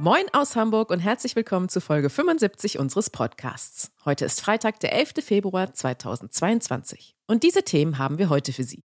Moin 0.00 0.26
aus 0.32 0.54
Hamburg 0.54 0.90
und 0.90 1.00
herzlich 1.00 1.34
willkommen 1.34 1.68
zu 1.68 1.80
Folge 1.80 2.08
75 2.08 2.78
unseres 2.78 3.10
Podcasts. 3.10 3.90
Heute 4.04 4.26
ist 4.26 4.40
Freitag, 4.40 4.78
der 4.78 4.92
11. 4.92 5.14
Februar 5.24 5.74
2022. 5.74 7.16
Und 7.26 7.42
diese 7.42 7.64
Themen 7.64 7.98
haben 7.98 8.16
wir 8.16 8.28
heute 8.28 8.52
für 8.52 8.62
Sie. 8.62 8.84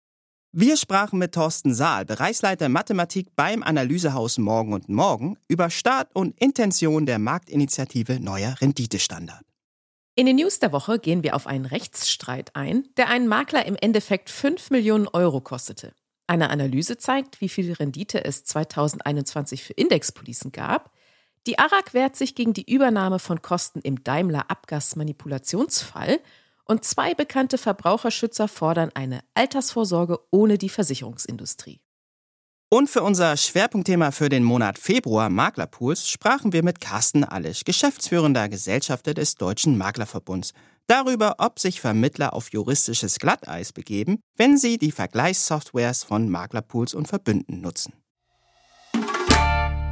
Wir 0.53 0.75
sprachen 0.75 1.19
mit 1.19 1.35
Thorsten 1.35 1.75
Saal, 1.75 2.05
Bereichsleiter 2.05 2.67
Mathematik 2.67 3.35
beim 3.35 3.61
Analysehaus 3.61 4.39
Morgen 4.39 4.73
und 4.73 4.89
Morgen, 4.89 5.37
über 5.47 5.69
Start 5.69 6.09
und 6.15 6.35
Intention 6.41 7.05
der 7.05 7.19
Marktinitiative 7.19 8.19
Neuer 8.19 8.55
Renditestandard. 8.59 9.45
In 10.15 10.25
den 10.25 10.37
News 10.37 10.57
der 10.57 10.71
Woche 10.71 10.97
gehen 10.97 11.21
wir 11.21 11.35
auf 11.35 11.45
einen 11.45 11.67
Rechtsstreit 11.67 12.55
ein, 12.55 12.87
der 12.97 13.09
einen 13.09 13.27
Makler 13.27 13.67
im 13.67 13.75
Endeffekt 13.75 14.31
5 14.31 14.71
Millionen 14.71 15.07
Euro 15.07 15.41
kostete. 15.41 15.93
Eine 16.25 16.49
Analyse 16.49 16.97
zeigt, 16.97 17.41
wie 17.41 17.49
viel 17.49 17.73
Rendite 17.73 18.25
es 18.25 18.45
2021 18.45 19.63
für 19.63 19.73
Indexpolicen 19.73 20.51
gab, 20.51 20.91
die 21.45 21.59
ARAG 21.59 21.93
wehrt 21.93 22.15
sich 22.15 22.35
gegen 22.35 22.53
die 22.53 22.71
Übernahme 22.71 23.19
von 23.19 23.41
Kosten 23.41 23.81
im 23.81 24.01
Daimler-Abgasmanipulationsfall 24.03 26.21
und 26.65 26.85
zwei 26.85 27.13
bekannte 27.13 27.57
Verbraucherschützer 27.57 28.47
fordern 28.47 28.91
eine 28.93 29.19
Altersvorsorge 29.33 30.19
ohne 30.31 30.57
die 30.57 30.69
Versicherungsindustrie. 30.69 31.81
Und 32.69 32.89
für 32.89 33.03
unser 33.03 33.35
Schwerpunktthema 33.37 34.11
für 34.11 34.29
den 34.29 34.43
Monat 34.43 34.79
Februar 34.79 35.29
Maklerpools 35.29 36.09
sprachen 36.09 36.53
wir 36.53 36.63
mit 36.63 36.81
Carsten 36.81 37.23
Allisch, 37.23 37.65
geschäftsführender 37.65 38.49
Gesellschafter 38.49 39.13
des 39.13 39.35
Deutschen 39.35 39.77
Maklerverbunds, 39.77 40.53
darüber, 40.87 41.35
ob 41.37 41.59
sich 41.59 41.81
Vermittler 41.81 42.33
auf 42.33 42.51
juristisches 42.51 43.19
Glatteis 43.19 43.73
begeben, 43.73 44.21
wenn 44.37 44.57
sie 44.57 44.79
die 44.79 44.91
Vergleichssoftwares 44.91 46.03
von 46.03 46.29
Maklerpools 46.29 46.95
und 46.95 47.07
Verbünden 47.07 47.61
nutzen. 47.61 47.93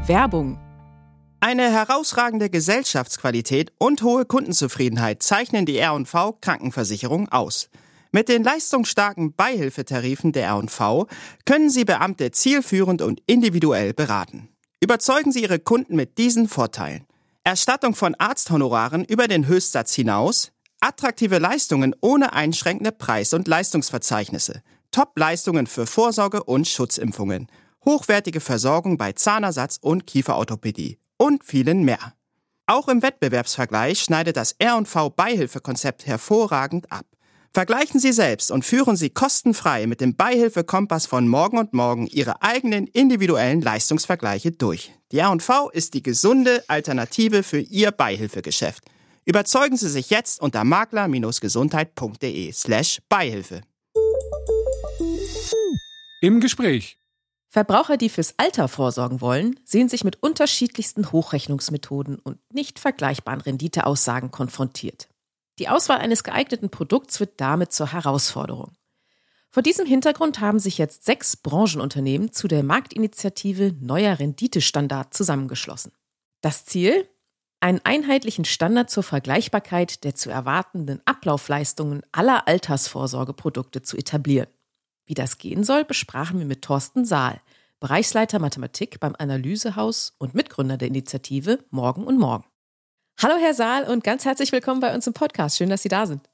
Werbung 0.08 0.58
eine 1.42 1.72
herausragende 1.72 2.52
Gesellschaftsqualität 2.52 3.74
und 3.80 4.04
hohe 4.04 4.26
Kundenzufriedenheit 4.26 5.24
zeichnen 5.24 5.66
die 5.66 5.78
R&V 5.78 6.34
Krankenversicherung 6.34 7.30
aus. 7.30 7.70
Mit 8.12 8.30
den 8.30 8.44
leistungsstarken 8.44 9.34
Beihilfetarifen 9.34 10.34
der 10.34 10.48
R&V 10.48 11.08
können 11.46 11.72
Sie 11.72 11.84
Beamte 11.84 12.30
zielführend 12.30 13.02
und 13.02 13.24
individuell 13.26 13.94
beraten. 13.94 14.50
Überzeugen 14.82 15.32
Sie 15.32 15.42
Ihre 15.42 15.58
Kunden 15.58 15.96
mit 15.96 16.20
diesen 16.20 16.48
Vorteilen. 16.48 17.08
Erstattung 17.44 17.96
von 17.96 18.14
Arzthonoraren 18.14 19.04
über 19.04 19.28
den 19.28 19.48
Höchstsatz 19.48 19.96
hinaus, 19.96 20.52
attraktive 20.80 21.40
Leistungen 21.40 21.96
ohne 22.02 22.34
einschränkende 22.34 22.92
Preis- 22.92 23.34
und 23.34 23.48
Leistungsverzeichnisse, 23.48 24.62
Top-Leistungen 24.92 25.66
für 25.66 25.88
Vorsorge 25.88 26.44
und 26.44 26.68
Schutzimpfungen, 26.68 27.48
hochwertige 27.84 28.42
Versorgung 28.42 28.98
bei 28.98 29.14
Zahnersatz 29.14 29.80
und 29.82 30.06
Kieferorthopädie 30.06 31.01
und 31.22 31.44
vielen 31.44 31.84
mehr. 31.84 32.14
Auch 32.66 32.88
im 32.88 33.04
Wettbewerbsvergleich 33.04 34.00
schneidet 34.00 34.38
das 34.38 34.54
R&V 34.58 35.12
Beihilfekonzept 35.12 36.08
hervorragend 36.08 36.92
ab. 36.92 37.06
Vergleichen 37.54 38.00
Sie 38.00 38.12
selbst 38.12 38.50
und 38.50 38.66
führen 38.66 38.96
Sie 38.96 39.12
kostenfrei 39.12 39.86
mit 39.86 40.02
dem 40.02 40.16
Beihilfekompass 40.16 41.06
von 41.06 41.28
Morgen 41.28 41.60
und 41.60 41.74
Morgen 41.74 42.08
Ihre 42.08 42.42
eigenen 42.42 42.88
individuellen 42.88 43.62
Leistungsvergleiche 43.62 44.52
durch. 44.52 44.94
Die 45.12 45.20
R&V 45.20 45.70
ist 45.70 45.94
die 45.94 46.02
gesunde 46.02 46.64
Alternative 46.68 47.44
für 47.44 47.60
Ihr 47.60 47.92
Beihilfegeschäft. 47.92 48.84
Überzeugen 49.24 49.78
Sie 49.78 49.90
sich 49.90 50.10
jetzt 50.10 50.42
unter 50.42 50.64
makler-gesundheit.de 50.64 52.52
slash 52.52 53.00
Beihilfe. 53.10 53.62
Im 56.22 56.40
Gespräch 56.40 57.01
Verbraucher, 57.54 57.98
die 57.98 58.08
fürs 58.08 58.36
Alter 58.38 58.70
vorsorgen 58.70 59.20
wollen, 59.20 59.60
sehen 59.66 59.90
sich 59.90 60.06
mit 60.06 60.24
unterschiedlichsten 60.24 61.12
Hochrechnungsmethoden 61.12 62.18
und 62.18 62.40
nicht 62.54 62.80
vergleichbaren 62.80 63.42
Renditeaussagen 63.42 64.32
konfrontiert. 64.32 65.10
Die 65.60 65.68
Auswahl 65.68 65.98
eines 65.98 66.24
geeigneten 66.24 66.70
Produkts 66.70 67.20
wird 67.20 67.42
damit 67.42 67.74
zur 67.74 67.92
Herausforderung. 67.92 68.72
Vor 69.50 69.62
diesem 69.62 69.86
Hintergrund 69.86 70.40
haben 70.40 70.60
sich 70.60 70.78
jetzt 70.78 71.04
sechs 71.04 71.36
Branchenunternehmen 71.36 72.32
zu 72.32 72.48
der 72.48 72.64
Marktinitiative 72.64 73.76
Neuer 73.82 74.18
Renditestandard 74.18 75.14
zusammengeschlossen. 75.14 75.92
Das 76.40 76.64
Ziel? 76.64 77.06
Einen 77.60 77.82
einheitlichen 77.84 78.46
Standard 78.46 78.90
zur 78.90 79.04
Vergleichbarkeit 79.04 80.06
der 80.06 80.16
zu 80.16 80.30
erwartenden 80.30 81.02
Ablaufleistungen 81.04 82.02
aller 82.14 82.48
Altersvorsorgeprodukte 82.48 83.82
zu 83.82 83.98
etablieren. 83.98 84.48
Wie 85.12 85.14
das 85.14 85.38
gehen 85.38 85.66
soll, 85.66 85.84
besprachen 85.84 86.40
wir 86.40 86.46
mit 86.46 86.62
Thorsten 86.62 87.04
Saal, 87.04 87.42
Bereichsleiter 87.82 88.40
Mathematik 88.40 89.02
beim 89.02 89.14
Analysehaus 89.20 90.16
und 90.20 90.36
Mitgründer 90.36 90.78
der 90.78 90.88
Initiative 90.88 91.60
Morgen 91.70 92.06
und 92.06 92.18
Morgen. 92.18 92.46
Hallo 93.22 93.36
Herr 93.38 93.54
Saal 93.54 93.84
und 93.90 94.06
ganz 94.06 94.24
herzlich 94.24 94.54
willkommen 94.54 94.80
bei 94.80 94.96
uns 94.96 95.06
im 95.08 95.12
Podcast. 95.12 95.58
Schön, 95.58 95.70
dass 95.70 95.82
Sie 95.82 95.90
da 95.90 96.06
sind. 96.06 96.30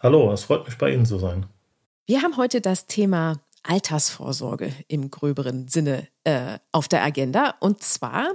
Hallo, 0.00 0.32
es 0.32 0.44
freut 0.44 0.64
mich 0.64 0.78
bei 0.78 0.94
Ihnen 0.94 1.04
zu 1.04 1.18
sein. 1.18 1.46
Wir 2.06 2.22
haben 2.22 2.36
heute 2.36 2.60
das 2.60 2.86
Thema 2.86 3.40
Altersvorsorge 3.64 4.72
im 4.86 5.10
gröberen 5.10 5.66
Sinne 5.66 6.06
äh, 6.22 6.60
auf 6.70 6.86
der 6.86 7.02
Agenda. 7.02 7.56
Und 7.58 7.82
zwar 7.82 8.28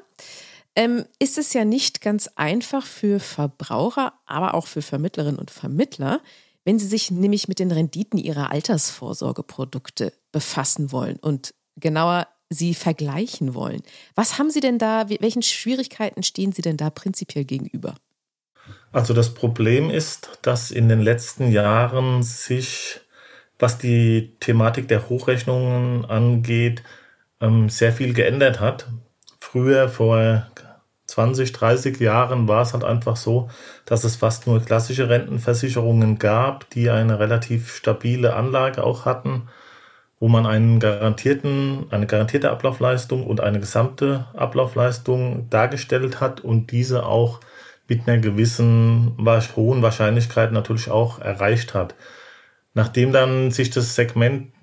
ähm, 0.75 1.05
ist 1.19 1.37
es 1.37 1.53
ja 1.53 1.63
nicht 1.63 2.01
ganz 2.01 2.29
einfach 2.35 2.85
für 2.85 3.21
Verbraucher, 3.21 4.11
aber 4.25 4.55
auch 4.55 4.67
für 4.67 4.81
Vermittlerinnen 4.81 5.39
und 5.39 5.51
Vermittler, 5.51 6.19
wenn 6.69 6.77
Sie 6.77 6.85
sich 6.85 7.09
nämlich 7.09 7.47
mit 7.47 7.57
den 7.57 7.71
Renditen 7.71 8.19
Ihrer 8.19 8.51
Altersvorsorgeprodukte 8.51 10.13
befassen 10.31 10.91
wollen 10.91 11.17
und 11.17 11.55
genauer 11.77 12.27
sie 12.51 12.75
vergleichen 12.75 13.55
wollen. 13.55 13.81
Was 14.13 14.37
haben 14.37 14.51
Sie 14.51 14.59
denn 14.59 14.77
da, 14.77 15.09
welchen 15.09 15.41
Schwierigkeiten 15.41 16.21
stehen 16.21 16.51
Sie 16.51 16.61
denn 16.61 16.77
da 16.77 16.91
prinzipiell 16.91 17.43
gegenüber? 17.43 17.95
Also 18.91 19.15
das 19.15 19.33
Problem 19.33 19.89
ist, 19.89 20.37
dass 20.43 20.69
in 20.69 20.89
den 20.89 21.01
letzten 21.01 21.51
Jahren 21.51 22.21
sich, 22.21 22.99
was 23.57 23.79
die 23.79 24.35
Thematik 24.39 24.87
der 24.89 25.09
Hochrechnungen 25.09 26.05
angeht, 26.05 26.83
ähm, 27.41 27.69
sehr 27.69 27.93
viel 27.93 28.13
geändert 28.13 28.59
hat. 28.59 28.85
Früher, 29.39 29.89
vor 29.89 30.51
20, 31.09 31.51
30 31.51 31.99
Jahren 31.99 32.47
war 32.47 32.61
es 32.61 32.73
halt 32.73 32.83
einfach 32.83 33.15
so, 33.15 33.49
dass 33.85 34.03
es 34.03 34.15
fast 34.15 34.45
nur 34.45 34.61
klassische 34.61 35.09
Rentenversicherungen 35.09 36.19
gab, 36.19 36.69
die 36.69 36.89
eine 36.89 37.19
relativ 37.19 37.75
stabile 37.75 38.35
Anlage 38.35 38.83
auch 38.83 39.05
hatten, 39.05 39.49
wo 40.19 40.27
man 40.27 40.45
einen 40.45 40.79
garantierten, 40.79 41.87
eine 41.89 42.05
garantierte 42.05 42.51
Ablaufleistung 42.51 43.25
und 43.25 43.41
eine 43.41 43.59
gesamte 43.59 44.27
Ablaufleistung 44.35 45.49
dargestellt 45.49 46.21
hat 46.21 46.41
und 46.41 46.71
diese 46.71 47.05
auch 47.05 47.39
mit 47.87 48.07
einer 48.07 48.19
gewissen 48.19 49.17
hohen 49.55 49.81
Wahrscheinlichkeit 49.81 50.51
natürlich 50.51 50.91
auch 50.91 51.19
erreicht 51.19 51.73
hat. 51.73 51.95
Nachdem 52.75 53.11
dann 53.11 53.49
sich 53.49 53.71
das 53.71 53.95
Segment 53.95 54.53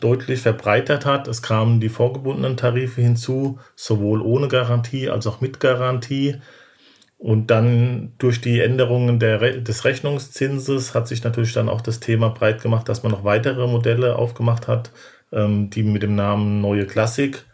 deutlich 0.00 0.40
verbreitert 0.40 1.04
hat. 1.04 1.28
Es 1.28 1.42
kamen 1.42 1.80
die 1.80 1.88
vorgebundenen 1.88 2.56
Tarife 2.56 3.00
hinzu, 3.00 3.58
sowohl 3.76 4.22
ohne 4.22 4.48
Garantie 4.48 5.10
als 5.10 5.26
auch 5.26 5.40
mit 5.40 5.60
Garantie. 5.60 6.36
Und 7.18 7.50
dann 7.50 8.12
durch 8.18 8.40
die 8.40 8.60
Änderungen 8.60 9.18
der, 9.18 9.38
des 9.38 9.84
Rechnungszinses 9.84 10.94
hat 10.94 11.08
sich 11.08 11.24
natürlich 11.24 11.52
dann 11.52 11.68
auch 11.68 11.80
das 11.80 12.00
Thema 12.00 12.28
breit 12.28 12.60
gemacht, 12.60 12.88
dass 12.88 13.02
man 13.02 13.12
noch 13.12 13.24
weitere 13.24 13.66
Modelle 13.66 14.16
aufgemacht 14.16 14.68
hat, 14.68 14.90
ähm, 15.32 15.70
die 15.70 15.82
mit 15.82 16.02
dem 16.02 16.14
Namen 16.16 16.60
Neue 16.60 16.86
Klassik 16.86 17.44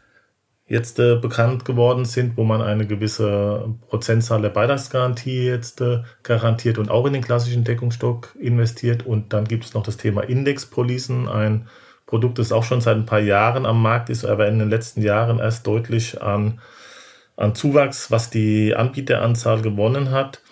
jetzt 0.67 1.01
äh, 1.01 1.17
bekannt 1.17 1.65
geworden 1.65 2.05
sind, 2.05 2.37
wo 2.37 2.45
man 2.45 2.63
eine 2.63 2.87
gewisse 2.87 3.75
Prozentzahl 3.89 4.41
der 4.41 4.51
Beitragsgarantie 4.51 5.47
jetzt 5.47 5.81
äh, 5.81 6.03
garantiert 6.23 6.79
und 6.79 6.91
auch 6.91 7.07
in 7.07 7.13
den 7.13 7.23
klassischen 7.23 7.65
Deckungsstock 7.65 8.37
investiert. 8.39 9.05
Und 9.05 9.33
dann 9.33 9.45
gibt 9.45 9.65
es 9.65 9.75
noch 9.75 9.83
das 9.83 9.97
Thema 9.97 10.23
Indexpolicen, 10.23 11.29
ein 11.29 11.67
Produkt, 12.11 12.39
das 12.39 12.53
auch 12.53 12.65
schon 12.65 12.81
seit 12.83 12.97
ein 12.97 13.07
paar 13.07 13.21
Jahren 13.21 13.65
am 13.65 13.81
Markt 13.81 14.11
ist, 14.11 14.25
aber 14.25 14.49
in 14.49 14.59
den 14.59 14.69
letzten 14.69 15.01
Jahren 15.01 15.39
erst 15.39 15.67
deutlich 15.67 16.21
an, 16.21 16.61
an 17.37 17.55
Zuwachs, 17.55 18.11
was 18.11 18.29
die 18.29 18.75
Anbieteranzahl 18.77 19.63
gewonnen 19.63 20.11
hat. 20.11 20.43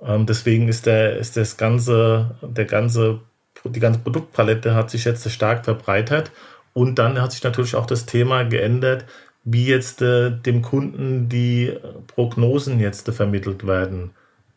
Ähm, 0.00 0.26
deswegen 0.26 0.68
ist 0.68 0.86
der, 0.86 1.16
ist 1.16 1.36
das 1.36 1.56
ganze, 1.56 2.36
der 2.42 2.66
ganze, 2.66 3.20
die 3.64 3.80
ganze 3.80 4.00
Produktpalette 4.00 4.74
hat 4.74 4.90
sich 4.90 5.04
jetzt 5.04 5.28
stark 5.30 5.64
verbreitert. 5.64 6.30
Und 6.74 6.98
dann 6.98 7.20
hat 7.20 7.32
sich 7.32 7.42
natürlich 7.42 7.74
auch 7.74 7.86
das 7.86 8.06
Thema 8.06 8.44
geändert, 8.44 9.04
wie 9.44 9.66
jetzt 9.66 10.02
äh, 10.02 10.30
dem 10.30 10.62
Kunden 10.62 11.28
die 11.28 11.72
Prognosen 12.06 12.78
jetzt 12.78 13.08
äh, 13.08 13.12
vermittelt 13.12 13.66
werden. 13.66 14.10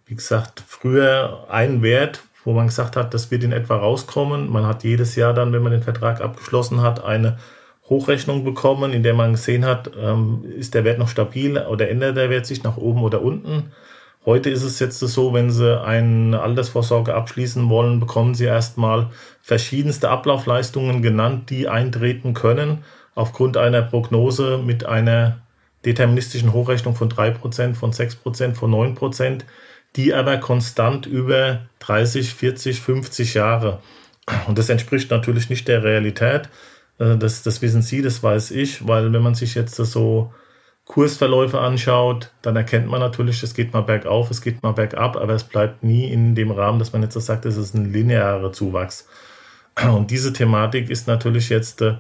Wie 0.06 0.16
gesagt, 0.16 0.62
früher 0.68 1.48
ein 1.50 1.82
Wert 1.82 2.22
wo 2.44 2.54
man 2.54 2.68
gesagt 2.68 2.96
hat, 2.96 3.14
das 3.14 3.32
wird 3.32 3.44
in 3.44 3.52
etwa 3.52 3.76
rauskommen. 3.76 4.50
Man 4.50 4.66
hat 4.66 4.84
jedes 4.84 5.16
Jahr 5.16 5.34
dann, 5.34 5.54
wenn 5.54 5.64
man 5.64 5.72
den 5.72 5.84
Vertrag 5.84 6.22
abgeschlossen 6.22 6.82
hat, 6.82 7.04
eine 7.04 7.38
Hochrechnung 7.90 8.44
bekommen, 8.44 8.94
in 8.94 9.04
der 9.04 9.14
man 9.14 9.34
gesehen 9.34 9.66
hat, 9.66 9.92
ähm, 10.00 10.46
ist 10.58 10.74
der 10.74 10.84
Wert 10.84 11.00
noch 11.00 11.10
stabil 11.10 11.58
oder 11.58 11.90
ändert 11.90 12.18
der 12.18 12.30
Wert 12.30 12.46
sich 12.46 12.64
nach 12.64 12.78
oben 12.78 13.04
oder 13.04 13.22
unten. 13.22 13.72
Heute 14.24 14.52
ist 14.52 14.62
es 14.62 14.80
jetzt 14.80 15.00
so, 15.00 15.34
wenn 15.34 15.50
Sie 15.50 15.82
eine 15.82 16.40
Altersvorsorge 16.42 17.16
abschließen 17.16 17.70
wollen, 17.70 18.00
bekommen 18.00 18.36
Sie 18.36 18.46
erstmal 18.46 19.10
verschiedenste 19.42 20.10
Ablaufleistungen 20.10 21.02
genannt, 21.02 21.50
die 21.50 21.68
eintreten 21.68 22.36
können 22.36 22.84
aufgrund 23.16 23.58
einer 23.58 23.82
Prognose 23.82 24.60
mit 24.60 24.86
einer 24.86 25.40
deterministischen 25.86 26.54
Hochrechnung 26.54 26.96
von 26.96 27.10
3%, 27.10 27.74
von 27.74 27.92
6%, 27.92 28.54
von 28.54 28.72
9%, 28.72 29.42
die 29.96 30.14
aber 30.14 30.38
konstant 30.38 31.06
über 31.06 31.62
30, 31.80 32.34
40, 32.34 32.82
50 32.82 33.34
Jahre. 33.34 33.82
Und 34.48 34.58
das 34.58 34.70
entspricht 34.70 35.12
natürlich 35.12 35.50
nicht 35.50 35.68
der 35.68 35.84
Realität. 35.84 36.50
Äh, 37.00 37.18
das, 37.18 37.44
das 37.44 37.62
wissen 37.62 37.82
Sie, 37.82 38.02
das 38.02 38.24
weiß 38.24 38.52
ich, 38.52 38.88
weil 38.88 39.12
wenn 39.12 39.22
man 39.22 39.36
sich 39.36 39.56
jetzt 39.56 39.76
so 39.76 40.34
Kursverläufe 40.86 41.60
anschaut, 41.60 42.32
dann 42.42 42.56
erkennt 42.56 42.88
man 42.88 43.00
natürlich, 43.00 43.42
es 43.44 43.54
geht 43.54 43.74
mal 43.74 43.82
bergauf, 43.82 44.30
es 44.30 44.42
geht 44.42 44.62
mal 44.64 44.74
bergab, 44.74 45.16
aber 45.16 45.34
es 45.34 45.44
bleibt 45.44 45.84
nie 45.84 46.12
in 46.12 46.36
dem 46.36 46.52
Rahmen, 46.52 46.80
dass 46.80 46.92
man 46.92 47.02
jetzt 47.02 47.14
so 47.14 47.20
sagt, 47.20 47.46
es 47.46 47.58
ist 47.58 47.74
ein 47.76 47.94
linearer 47.94 48.52
Zuwachs. 48.52 49.08
Und 49.84 50.12
diese 50.12 50.34
Thematik 50.34 50.90
ist 50.90 51.08
natürlich 51.08 51.50
jetzt 51.50 51.82
äh, 51.82 51.96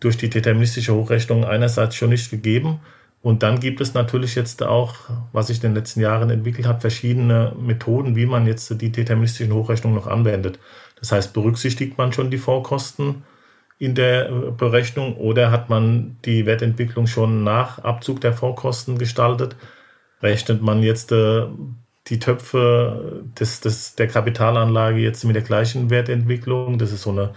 durch 0.00 0.16
die 0.16 0.28
deterministische 0.28 0.94
Hochrechnung 0.94 1.44
einerseits 1.44 1.94
schon 1.94 2.10
nicht 2.10 2.30
gegeben. 2.30 2.80
Und 3.22 3.44
dann 3.44 3.60
gibt 3.60 3.80
es 3.80 3.94
natürlich 3.94 4.34
jetzt 4.34 4.62
auch, 4.64 4.94
was 5.32 5.46
sich 5.46 5.58
in 5.58 5.70
den 5.70 5.74
letzten 5.74 6.00
Jahren 6.00 6.28
entwickelt 6.28 6.66
hat, 6.66 6.80
verschiedene 6.80 7.54
Methoden, 7.58 8.16
wie 8.16 8.26
man 8.26 8.46
jetzt 8.46 8.80
die 8.80 8.90
deterministischen 8.90 9.54
Hochrechnungen 9.54 9.96
noch 9.96 10.08
anwendet. 10.08 10.58
Das 10.98 11.12
heißt, 11.12 11.32
berücksichtigt 11.32 11.96
man 11.98 12.12
schon 12.12 12.30
die 12.30 12.38
Vorkosten 12.38 13.22
in 13.78 13.94
der 13.94 14.30
Berechnung 14.52 15.16
oder 15.16 15.50
hat 15.52 15.68
man 15.68 16.16
die 16.24 16.46
Wertentwicklung 16.46 17.06
schon 17.06 17.44
nach 17.44 17.78
Abzug 17.78 18.20
der 18.20 18.32
Vorkosten 18.32 18.98
gestaltet? 18.98 19.56
Rechnet 20.20 20.60
man 20.62 20.82
jetzt 20.82 21.12
äh, 21.12 21.46
die 22.08 22.18
Töpfe 22.18 23.24
des, 23.38 23.60
des, 23.60 23.94
der 23.94 24.08
Kapitalanlage 24.08 25.00
jetzt 25.00 25.24
mit 25.24 25.36
der 25.36 25.42
gleichen 25.42 25.90
Wertentwicklung? 25.90 26.78
Das 26.78 26.92
ist 26.92 27.02
so 27.02 27.10
eine 27.10 27.34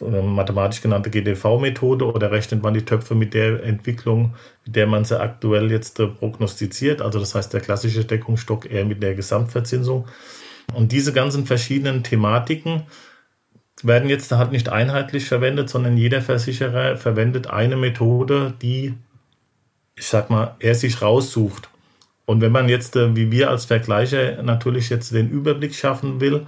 mathematisch 0.00 0.82
genannte 0.82 1.10
GDV-Methode 1.10 2.04
oder 2.04 2.30
rechnet 2.30 2.62
man 2.62 2.74
die 2.74 2.84
Töpfe 2.84 3.14
mit 3.14 3.34
der 3.34 3.62
Entwicklung, 3.62 4.34
mit 4.64 4.76
der 4.76 4.86
man 4.86 5.04
sie 5.04 5.18
aktuell 5.18 5.70
jetzt 5.70 6.00
äh, 6.00 6.06
prognostiziert? 6.06 7.02
Also 7.02 7.18
das 7.18 7.34
heißt 7.34 7.52
der 7.52 7.60
klassische 7.60 8.04
Deckungsstock 8.04 8.70
eher 8.70 8.84
mit 8.84 9.02
der 9.02 9.14
Gesamtverzinsung. 9.14 10.06
Und 10.74 10.92
diese 10.92 11.12
ganzen 11.12 11.46
verschiedenen 11.46 12.02
Thematiken, 12.02 12.82
werden 13.82 14.08
jetzt 14.08 14.32
halt 14.32 14.52
nicht 14.52 14.68
einheitlich 14.68 15.26
verwendet, 15.26 15.68
sondern 15.68 15.96
jeder 15.96 16.22
Versicherer 16.22 16.96
verwendet 16.96 17.48
eine 17.48 17.76
Methode, 17.76 18.54
die, 18.62 18.94
ich 19.96 20.06
sag 20.06 20.30
mal, 20.30 20.56
er 20.60 20.74
sich 20.74 21.02
raussucht. 21.02 21.68
Und 22.24 22.40
wenn 22.40 22.52
man 22.52 22.68
jetzt, 22.68 22.96
äh, 22.96 23.14
wie 23.14 23.30
wir 23.30 23.50
als 23.50 23.66
Vergleicher, 23.66 24.42
natürlich 24.42 24.88
jetzt 24.88 25.12
den 25.12 25.30
Überblick 25.30 25.74
schaffen 25.74 26.20
will, 26.20 26.46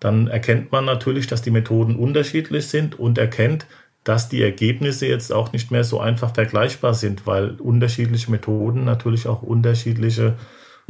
dann 0.00 0.28
erkennt 0.28 0.72
man 0.72 0.86
natürlich, 0.86 1.26
dass 1.26 1.42
die 1.42 1.50
Methoden 1.50 1.96
unterschiedlich 1.96 2.68
sind 2.68 2.98
und 2.98 3.18
erkennt, 3.18 3.66
dass 4.02 4.30
die 4.30 4.42
Ergebnisse 4.42 5.06
jetzt 5.06 5.32
auch 5.32 5.52
nicht 5.52 5.70
mehr 5.70 5.84
so 5.84 6.00
einfach 6.00 6.34
vergleichbar 6.34 6.94
sind, 6.94 7.26
weil 7.26 7.52
unterschiedliche 7.60 8.30
Methoden 8.30 8.84
natürlich 8.84 9.26
auch 9.26 9.42
unterschiedliche 9.42 10.36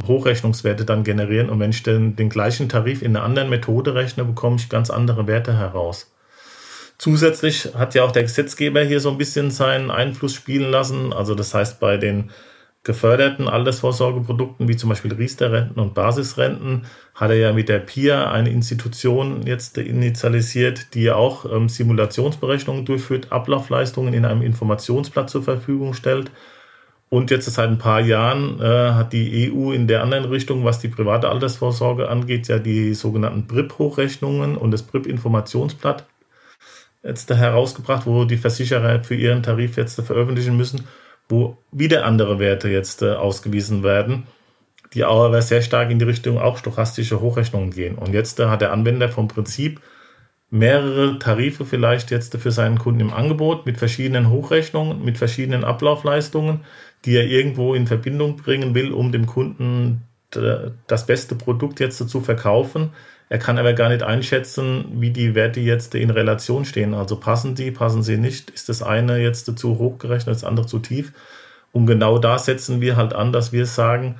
Hochrechnungswerte 0.07 0.85
dann 0.85 1.03
generieren. 1.03 1.49
Und 1.49 1.59
wenn 1.59 1.71
ich 1.71 1.83
den, 1.83 2.15
den 2.15 2.29
gleichen 2.29 2.69
Tarif 2.69 3.01
in 3.01 3.15
einer 3.15 3.25
anderen 3.25 3.49
Methode 3.49 3.93
rechne, 3.95 4.23
bekomme 4.23 4.55
ich 4.55 4.69
ganz 4.69 4.89
andere 4.89 5.27
Werte 5.27 5.57
heraus. 5.57 6.11
Zusätzlich 6.97 7.73
hat 7.75 7.95
ja 7.95 8.03
auch 8.03 8.11
der 8.11 8.23
Gesetzgeber 8.23 8.81
hier 8.81 9.01
so 9.01 9.09
ein 9.09 9.17
bisschen 9.17 9.51
seinen 9.51 9.91
Einfluss 9.91 10.33
spielen 10.33 10.71
lassen. 10.71 11.11
Also 11.11 11.35
das 11.35 11.53
heißt, 11.53 11.79
bei 11.79 11.97
den 11.97 12.29
geförderten 12.83 13.47
Altersvorsorgeprodukten 13.47 14.67
wie 14.67 14.75
zum 14.75 14.89
Beispiel 14.89 15.13
Riester-Renten 15.13 15.79
und 15.79 15.93
Basisrenten 15.93 16.85
hat 17.13 17.29
er 17.29 17.37
ja 17.37 17.53
mit 17.53 17.69
der 17.69 17.79
PIA 17.79 18.31
eine 18.31 18.49
Institution 18.49 19.45
jetzt 19.45 19.77
initialisiert, 19.77 20.95
die 20.95 21.11
auch 21.11 21.45
ähm, 21.45 21.69
Simulationsberechnungen 21.69 22.85
durchführt, 22.85 23.31
Ablaufleistungen 23.31 24.13
in 24.13 24.25
einem 24.25 24.41
Informationsblatt 24.41 25.29
zur 25.29 25.43
Verfügung 25.43 25.93
stellt. 25.93 26.31
Und 27.09 27.29
jetzt 27.29 27.51
seit 27.51 27.69
ein 27.69 27.77
paar 27.77 27.99
Jahren 27.99 28.59
äh, 28.61 28.91
hat 28.93 29.13
die 29.13 29.51
EU 29.51 29.73
in 29.73 29.85
der 29.87 30.01
anderen 30.01 30.25
Richtung, 30.25 30.63
was 30.63 30.79
die 30.79 30.87
private 30.87 31.29
Altersvorsorge 31.29 32.09
angeht, 32.09 32.47
ja 32.47 32.57
die 32.57 32.93
sogenannten 32.95 33.47
BRIP-Hochrechnungen 33.47 34.57
und 34.57 34.71
das 34.71 34.81
BRIP-Informationsblatt 34.83 36.05
jetzt 37.03 37.29
herausgebracht, 37.29 38.05
wo 38.05 38.25
die 38.25 38.37
Versicherer 38.37 39.03
für 39.03 39.15
ihren 39.15 39.43
Tarif 39.43 39.77
jetzt 39.77 39.99
veröffentlichen 40.01 40.55
müssen, 40.55 40.87
wo 41.29 41.57
wieder 41.71 42.05
andere 42.05 42.39
Werte 42.39 42.69
jetzt 42.69 43.01
äh, 43.01 43.13
ausgewiesen 43.13 43.83
werden, 43.83 44.27
die 44.93 45.03
aber 45.03 45.41
sehr 45.41 45.61
stark 45.61 45.89
in 45.91 45.99
die 45.99 46.05
Richtung 46.05 46.37
auch 46.39 46.57
stochastische 46.57 47.21
Hochrechnungen 47.21 47.71
gehen. 47.71 47.95
Und 47.95 48.13
jetzt 48.13 48.39
äh, 48.39 48.47
hat 48.47 48.61
der 48.61 48.73
Anwender 48.73 49.09
vom 49.09 49.27
Prinzip 49.27 49.81
mehrere 50.49 51.17
Tarife 51.17 51.65
vielleicht 51.65 52.11
jetzt 52.11 52.35
für 52.35 52.51
seinen 52.51 52.77
Kunden 52.77 52.99
im 52.99 53.13
Angebot 53.13 53.65
mit 53.65 53.77
verschiedenen 53.77 54.29
Hochrechnungen, 54.29 55.03
mit 55.03 55.17
verschiedenen 55.17 55.63
Ablaufleistungen 55.63 56.61
die 57.05 57.15
er 57.15 57.25
irgendwo 57.25 57.73
in 57.73 57.87
Verbindung 57.87 58.37
bringen 58.37 58.75
will, 58.75 58.91
um 58.91 59.11
dem 59.11 59.25
Kunden 59.25 60.03
das 60.87 61.05
beste 61.05 61.35
Produkt 61.35 61.79
jetzt 61.79 61.97
zu 62.07 62.21
verkaufen. 62.21 62.91
Er 63.31 63.39
kann 63.39 63.57
aber 63.57 63.71
gar 63.71 63.87
nicht 63.87 64.03
einschätzen, 64.03 64.83
wie 64.95 65.11
die 65.11 65.35
Werte 65.35 65.61
jetzt 65.61 65.95
in 65.95 66.09
Relation 66.09 66.65
stehen. 66.65 66.93
Also 66.93 67.15
passen 67.15 67.55
die, 67.55 67.71
passen 67.71 68.03
sie 68.03 68.17
nicht? 68.17 68.49
Ist 68.49 68.67
das 68.67 68.83
eine 68.83 69.19
jetzt 69.19 69.57
zu 69.57 69.77
hoch 69.77 69.99
gerechnet, 69.99 70.35
das 70.35 70.43
andere 70.43 70.65
zu 70.67 70.79
tief? 70.79 71.13
Und 71.71 71.85
genau 71.85 72.19
da 72.19 72.37
setzen 72.37 72.81
wir 72.81 72.97
halt 72.97 73.13
an, 73.13 73.31
dass 73.31 73.53
wir 73.53 73.65
sagen, 73.65 74.19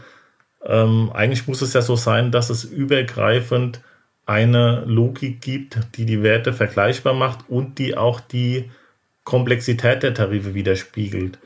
ähm, 0.66 1.12
eigentlich 1.14 1.46
muss 1.46 1.62
es 1.62 1.74
ja 1.74 1.82
so 1.82 1.98
sein, 1.98 2.32
dass 2.32 2.50
es 2.50 2.64
übergreifend 2.64 3.82
eine 4.26 4.86
Logik 4.86 5.42
gibt, 5.42 5.78
die 5.98 6.06
die 6.06 6.24
Werte 6.24 6.54
vergleichbar 6.54 7.14
macht 7.14 7.50
und 7.50 7.80
die 7.80 7.98
auch 7.98 8.22
die 8.22 8.72
Komplexität 9.26 10.04
der 10.04 10.14
Tarife 10.14 10.54
widerspiegelt. 10.54 11.38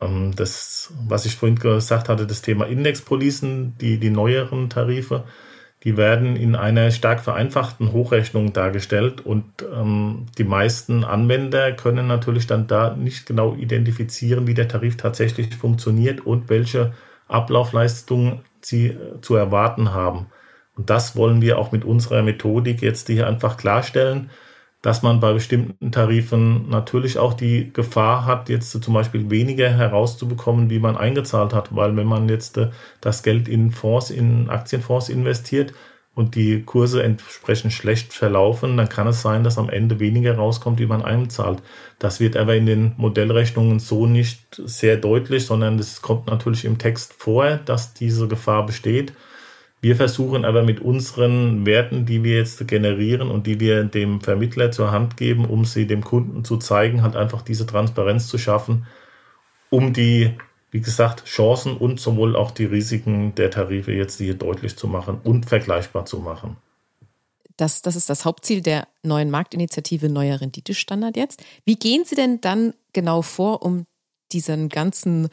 Ähm, 0.00 0.32
das, 0.34 0.94
was 1.06 1.26
ich 1.26 1.36
vorhin 1.36 1.58
gesagt 1.58 2.08
hatte, 2.08 2.26
das 2.26 2.40
Thema 2.40 2.64
Indexpolicen, 2.64 3.76
die, 3.76 3.98
die 3.98 4.08
neueren 4.08 4.70
Tarife, 4.70 5.24
die 5.86 5.96
werden 5.96 6.34
in 6.34 6.56
einer 6.56 6.90
stark 6.90 7.20
vereinfachten 7.20 7.92
Hochrechnung 7.92 8.52
dargestellt 8.52 9.24
und 9.24 9.44
ähm, 9.72 10.26
die 10.36 10.42
meisten 10.42 11.04
Anwender 11.04 11.70
können 11.70 12.08
natürlich 12.08 12.48
dann 12.48 12.66
da 12.66 12.96
nicht 12.96 13.24
genau 13.24 13.54
identifizieren, 13.54 14.48
wie 14.48 14.54
der 14.54 14.66
Tarif 14.66 14.96
tatsächlich 14.96 15.54
funktioniert 15.54 16.26
und 16.26 16.48
welche 16.48 16.92
Ablaufleistungen 17.28 18.40
sie 18.60 18.88
äh, 18.88 19.20
zu 19.20 19.36
erwarten 19.36 19.94
haben. 19.94 20.26
Und 20.74 20.90
das 20.90 21.14
wollen 21.14 21.40
wir 21.40 21.56
auch 21.56 21.70
mit 21.70 21.84
unserer 21.84 22.24
Methodik 22.24 22.82
jetzt 22.82 23.06
hier 23.06 23.28
einfach 23.28 23.56
klarstellen, 23.56 24.30
dass 24.86 25.02
man 25.02 25.18
bei 25.18 25.32
bestimmten 25.32 25.90
Tarifen 25.90 26.68
natürlich 26.68 27.18
auch 27.18 27.34
die 27.34 27.72
Gefahr 27.72 28.24
hat, 28.24 28.48
jetzt 28.48 28.70
zum 28.70 28.94
Beispiel 28.94 29.30
weniger 29.30 29.68
herauszubekommen, 29.68 30.70
wie 30.70 30.78
man 30.78 30.96
eingezahlt 30.96 31.52
hat, 31.52 31.74
weil 31.74 31.96
wenn 31.96 32.06
man 32.06 32.28
jetzt 32.28 32.56
äh, 32.56 32.68
das 33.00 33.24
Geld 33.24 33.48
in 33.48 33.72
Fonds, 33.72 34.10
in 34.10 34.48
Aktienfonds 34.48 35.08
investiert 35.08 35.74
und 36.14 36.36
die 36.36 36.62
Kurse 36.62 37.02
entsprechend 37.02 37.72
schlecht 37.72 38.12
verlaufen, 38.12 38.76
dann 38.76 38.88
kann 38.88 39.08
es 39.08 39.22
sein, 39.22 39.42
dass 39.42 39.58
am 39.58 39.70
Ende 39.70 39.98
weniger 39.98 40.36
rauskommt, 40.36 40.78
wie 40.78 40.86
man 40.86 41.02
einzahlt. 41.02 41.64
Das 41.98 42.20
wird 42.20 42.36
aber 42.36 42.54
in 42.54 42.66
den 42.66 42.92
Modellrechnungen 42.96 43.80
so 43.80 44.06
nicht 44.06 44.62
sehr 44.64 44.98
deutlich, 44.98 45.46
sondern 45.46 45.80
es 45.80 46.00
kommt 46.00 46.28
natürlich 46.28 46.64
im 46.64 46.78
Text 46.78 47.12
vor, 47.12 47.56
dass 47.56 47.92
diese 47.92 48.28
Gefahr 48.28 48.64
besteht. 48.64 49.14
Wir 49.86 49.94
versuchen 49.94 50.44
aber 50.44 50.64
mit 50.64 50.80
unseren 50.80 51.64
Werten, 51.64 52.06
die 52.06 52.24
wir 52.24 52.38
jetzt 52.38 52.66
generieren 52.66 53.30
und 53.30 53.46
die 53.46 53.60
wir 53.60 53.84
dem 53.84 54.20
Vermittler 54.20 54.72
zur 54.72 54.90
Hand 54.90 55.16
geben, 55.16 55.44
um 55.44 55.64
sie 55.64 55.86
dem 55.86 56.02
Kunden 56.02 56.44
zu 56.44 56.56
zeigen, 56.56 57.04
halt 57.04 57.14
einfach 57.14 57.40
diese 57.40 57.66
Transparenz 57.66 58.26
zu 58.26 58.36
schaffen, 58.36 58.88
um 59.70 59.92
die, 59.92 60.32
wie 60.72 60.80
gesagt, 60.80 61.24
Chancen 61.26 61.76
und 61.76 62.00
sowohl 62.00 62.34
auch 62.34 62.50
die 62.50 62.64
Risiken 62.64 63.36
der 63.36 63.52
Tarife 63.52 63.92
jetzt 63.92 64.18
hier 64.18 64.34
deutlich 64.34 64.76
zu 64.76 64.88
machen 64.88 65.20
und 65.22 65.46
vergleichbar 65.46 66.04
zu 66.04 66.18
machen. 66.18 66.56
Das, 67.56 67.80
das 67.80 67.94
ist 67.94 68.10
das 68.10 68.24
Hauptziel 68.24 68.62
der 68.62 68.88
neuen 69.04 69.30
Marktinitiative 69.30 70.08
Neuer 70.08 70.40
Renditestandard 70.40 71.16
jetzt. 71.16 71.44
Wie 71.64 71.76
gehen 71.76 72.02
Sie 72.04 72.16
denn 72.16 72.40
dann 72.40 72.74
genau 72.92 73.22
vor, 73.22 73.62
um 73.62 73.86
diesen 74.32 74.68
ganzen 74.68 75.28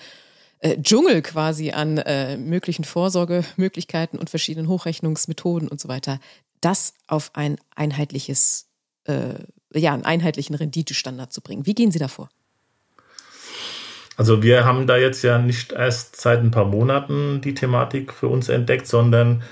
äh, 0.64 0.82
Dschungel 0.82 1.22
quasi 1.22 1.72
an 1.72 1.98
äh, 1.98 2.38
möglichen 2.38 2.86
Vorsorgemöglichkeiten 2.86 4.18
und 4.18 4.30
verschiedenen 4.30 4.70
Hochrechnungsmethoden 4.70 5.68
und 5.68 5.82
so 5.82 5.90
weiter, 5.90 6.20
das 6.62 6.94
auf 7.06 7.32
ein 7.34 7.58
einheitliches, 7.76 8.70
äh, 9.04 9.34
ja, 9.74 9.94
einen 9.94 10.06
einheitlichen 10.06 10.56
Renditestandard 10.56 11.34
zu 11.34 11.42
bringen. 11.42 11.66
Wie 11.66 11.76
gehen 11.76 11.92
Sie 11.92 12.00
davor? 12.00 12.30
Also 14.16 14.42
wir 14.42 14.64
haben 14.64 14.88
da 14.88 14.96
jetzt 14.96 15.22
ja 15.24 15.38
nicht 15.38 15.74
erst 15.74 16.22
seit 16.22 16.40
ein 16.40 16.52
paar 16.52 16.66
Monaten 16.66 17.42
die 17.42 17.56
Thematik 17.56 18.14
für 18.14 18.30
uns 18.30 18.48
entdeckt, 18.48 18.88
sondern 18.88 19.44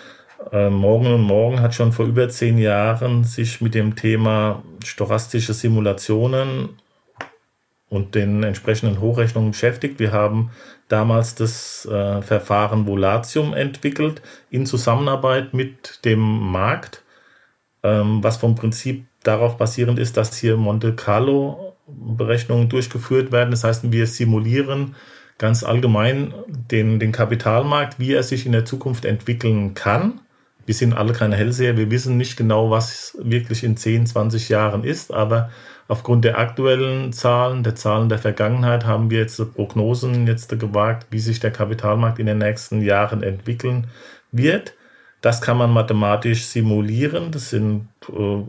äh, 0.54 0.70
Morgen 0.70 1.08
und 1.08 1.22
Morgen 1.22 1.60
hat 1.60 1.76
schon 1.76 1.92
vor 1.92 2.06
über 2.06 2.30
zehn 2.30 2.58
Jahren 2.58 3.26
sich 3.26 3.60
mit 3.60 3.76
dem 3.76 3.98
Thema 3.98 4.64
stochastische 4.86 5.54
Simulationen 5.54 6.70
und 7.92 8.16
den 8.16 8.42
entsprechenden 8.44 9.02
Hochrechnungen 9.02 9.52
beschäftigt. 9.52 10.00
Wir 10.00 10.14
haben 10.14 10.52
damals 10.88 11.36
das 11.36 11.86
äh, 11.86 12.22
Verfahren 12.22 12.88
Volatium 12.88 13.54
entwickelt 13.54 14.22
in 14.50 14.66
Zusammenarbeit 14.66 15.54
mit 15.54 16.00
dem 16.06 16.20
Markt, 16.20 17.04
ähm, 17.84 18.24
was 18.24 18.38
vom 18.38 18.56
Prinzip 18.56 19.06
darauf 19.24 19.58
basierend 19.58 20.00
ist, 20.00 20.16
dass 20.16 20.38
hier 20.38 20.56
Monte 20.56 20.96
Carlo 20.96 21.76
Berechnungen 21.86 22.70
durchgeführt 22.70 23.34
werden. 23.34 23.52
Das 23.52 23.66
heißt, 23.66 23.92
wir 23.92 24.08
simulieren 24.08 24.96
ganz 25.38 25.66
allgemein 25.66 26.34
den, 26.48 26.98
den 26.98 27.12
Kapitalmarkt, 27.12 28.00
wie 28.00 28.14
er 28.14 28.24
sich 28.24 28.46
in 28.46 28.54
der 28.54 28.64
Zukunft 28.64 29.04
entwickeln 29.04 29.74
kann. 29.74 30.22
Wir 30.66 30.76
sind 30.76 30.94
alle 30.94 31.12
keine 31.12 31.36
Hellseher, 31.36 31.76
wir 31.76 31.92
wissen 31.92 32.16
nicht 32.16 32.38
genau, 32.38 32.70
was 32.70 33.18
wirklich 33.22 33.66
in 33.66 33.76
10, 33.76 34.06
20 34.06 34.48
Jahren 34.48 34.86
ist, 34.86 35.14
aber 35.14 35.50
aufgrund 35.92 36.24
der 36.24 36.40
aktuellen 36.40 37.12
Zahlen, 37.12 37.64
der 37.64 37.76
Zahlen 37.76 38.08
der 38.08 38.18
Vergangenheit, 38.18 38.86
haben 38.86 39.10
wir 39.10 39.20
jetzt 39.20 39.54
Prognosen 39.56 40.26
jetzt 40.26 40.58
gewagt, 40.58 41.08
wie 41.12 41.20
sich 41.20 41.42
der 41.42 41.52
Kapitalmarkt 41.52 42.18
in 42.18 42.28
den 42.28 42.38
nächsten 42.38 42.82
Jahren 42.82 43.24
entwickeln 43.24 43.88
wird. 44.32 44.74
Das 45.20 45.42
kann 45.42 45.58
man 45.58 45.72
mathematisch 45.72 46.46
simulieren. 46.46 47.32
Das 47.32 47.50
sind 47.50 47.90
äh, 48.08 48.42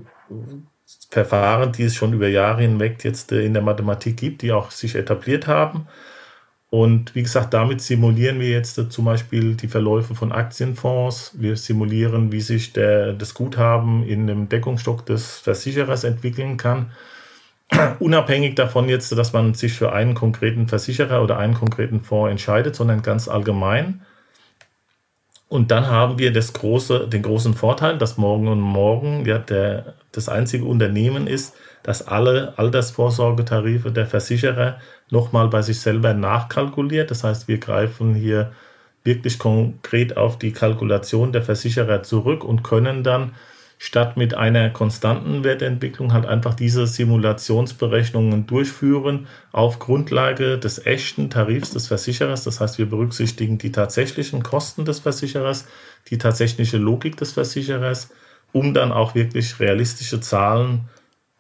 Verfahren, 1.10 1.72
die 1.72 1.82
es 1.82 1.96
schon 1.96 2.12
über 2.12 2.28
Jahre 2.28 2.62
hinweg 2.62 3.02
jetzt 3.02 3.32
äh, 3.32 3.44
in 3.44 3.54
der 3.54 3.62
Mathematik 3.62 4.16
gibt, 4.18 4.42
die 4.42 4.52
auch 4.52 4.70
sich 4.70 4.94
etabliert 4.94 5.48
haben. 5.48 5.88
Und 6.70 7.16
wie 7.16 7.24
gesagt, 7.24 7.52
damit 7.54 7.80
simulieren 7.82 8.38
wir 8.38 8.50
jetzt 8.50 8.78
äh, 8.78 8.88
zum 8.88 9.06
Beispiel 9.06 9.56
die 9.56 9.68
Verläufe 9.68 10.14
von 10.14 10.30
Aktienfonds. 10.30 11.32
Wir 11.40 11.56
simulieren, 11.56 12.30
wie 12.30 12.40
sich 12.40 12.72
der, 12.72 13.14
das 13.14 13.34
Guthaben 13.34 14.04
in 14.04 14.28
dem 14.28 14.48
Deckungsstock 14.48 15.04
des 15.06 15.40
Versicherers 15.40 16.04
entwickeln 16.04 16.56
kann. 16.56 16.92
Unabhängig 17.98 18.54
davon 18.54 18.88
jetzt, 18.88 19.16
dass 19.16 19.32
man 19.32 19.54
sich 19.54 19.72
für 19.72 19.92
einen 19.92 20.14
konkreten 20.14 20.68
Versicherer 20.68 21.22
oder 21.22 21.38
einen 21.38 21.54
konkreten 21.54 22.00
Fonds 22.00 22.30
entscheidet, 22.30 22.74
sondern 22.74 23.02
ganz 23.02 23.28
allgemein. 23.28 24.02
Und 25.48 25.70
dann 25.70 25.86
haben 25.86 26.18
wir 26.18 26.32
das 26.32 26.54
große, 26.54 27.08
den 27.08 27.22
großen 27.22 27.54
Vorteil, 27.54 27.98
dass 27.98 28.16
Morgen 28.16 28.48
und 28.48 28.60
Morgen 28.60 29.26
ja 29.26 29.38
der, 29.38 29.94
das 30.10 30.30
einzige 30.30 30.64
Unternehmen 30.64 31.26
ist, 31.26 31.54
das 31.82 32.06
alle 32.08 32.54
Altersvorsorgetarife 32.56 33.90
der 33.90 34.06
Versicherer 34.06 34.78
nochmal 35.10 35.48
bei 35.48 35.60
sich 35.60 35.80
selber 35.80 36.14
nachkalkuliert. 36.14 37.10
Das 37.10 37.22
heißt, 37.22 37.48
wir 37.48 37.58
greifen 37.58 38.14
hier 38.14 38.52
wirklich 39.04 39.38
konkret 39.38 40.16
auf 40.16 40.38
die 40.38 40.52
Kalkulation 40.52 41.32
der 41.32 41.42
Versicherer 41.42 42.02
zurück 42.02 42.44
und 42.44 42.62
können 42.62 43.02
dann 43.02 43.32
statt 43.84 44.16
mit 44.16 44.32
einer 44.32 44.70
konstanten 44.70 45.42
Wertentwicklung 45.42 46.12
halt 46.12 46.24
einfach 46.24 46.54
diese 46.54 46.86
Simulationsberechnungen 46.86 48.46
durchführen 48.46 49.26
auf 49.50 49.80
Grundlage 49.80 50.56
des 50.56 50.86
echten 50.86 51.30
Tarifs 51.30 51.72
des 51.72 51.88
Versicherers. 51.88 52.44
Das 52.44 52.60
heißt, 52.60 52.78
wir 52.78 52.86
berücksichtigen 52.86 53.58
die 53.58 53.72
tatsächlichen 53.72 54.44
Kosten 54.44 54.84
des 54.84 55.00
Versicherers, 55.00 55.66
die 56.10 56.18
tatsächliche 56.18 56.76
Logik 56.76 57.16
des 57.16 57.32
Versicherers, 57.32 58.10
um 58.52 58.72
dann 58.72 58.92
auch 58.92 59.16
wirklich 59.16 59.58
realistische 59.58 60.20
Zahlen 60.20 60.88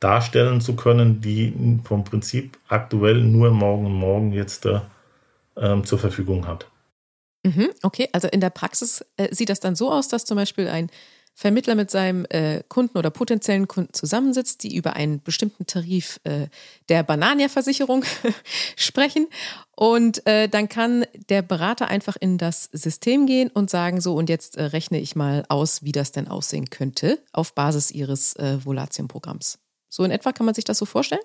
darstellen 0.00 0.60
zu 0.60 0.74
können, 0.74 1.20
die 1.20 1.78
vom 1.84 2.02
Prinzip 2.02 2.58
aktuell 2.66 3.22
nur 3.22 3.52
morgen 3.52 3.86
und 3.86 3.94
morgen 3.94 4.32
jetzt 4.32 4.66
äh, 4.66 4.80
ähm, 5.56 5.84
zur 5.84 6.00
Verfügung 6.00 6.48
hat. 6.48 6.66
Mhm, 7.44 7.70
okay, 7.84 8.08
also 8.10 8.26
in 8.26 8.40
der 8.40 8.50
Praxis 8.50 9.04
äh, 9.16 9.32
sieht 9.32 9.48
das 9.48 9.60
dann 9.60 9.76
so 9.76 9.92
aus, 9.92 10.08
dass 10.08 10.24
zum 10.24 10.36
Beispiel 10.36 10.66
ein 10.66 10.90
Vermittler 11.34 11.74
mit 11.74 11.90
seinem 11.90 12.26
äh, 12.28 12.62
Kunden 12.68 12.98
oder 12.98 13.10
potenziellen 13.10 13.66
Kunden 13.66 13.94
zusammensitzt, 13.94 14.62
die 14.62 14.76
über 14.76 14.94
einen 14.94 15.22
bestimmten 15.22 15.66
Tarif 15.66 16.20
äh, 16.24 16.48
der 16.88 17.02
Banania-Versicherung 17.02 18.04
sprechen. 18.76 19.28
Und 19.74 20.26
äh, 20.26 20.48
dann 20.48 20.68
kann 20.68 21.06
der 21.30 21.42
Berater 21.42 21.88
einfach 21.88 22.16
in 22.20 22.38
das 22.38 22.64
System 22.72 23.26
gehen 23.26 23.50
und 23.50 23.70
sagen, 23.70 24.00
so, 24.00 24.14
und 24.14 24.28
jetzt 24.28 24.56
äh, 24.56 24.64
rechne 24.64 25.00
ich 25.00 25.16
mal 25.16 25.44
aus, 25.48 25.82
wie 25.82 25.92
das 25.92 26.12
denn 26.12 26.28
aussehen 26.28 26.70
könnte 26.70 27.18
auf 27.32 27.54
Basis 27.54 27.90
ihres 27.90 28.36
äh, 28.36 28.64
Volatium-Programms. 28.64 29.58
So 29.88 30.04
in 30.04 30.10
etwa 30.10 30.32
kann 30.32 30.46
man 30.46 30.54
sich 30.54 30.64
das 30.64 30.78
so 30.78 30.84
vorstellen? 30.84 31.22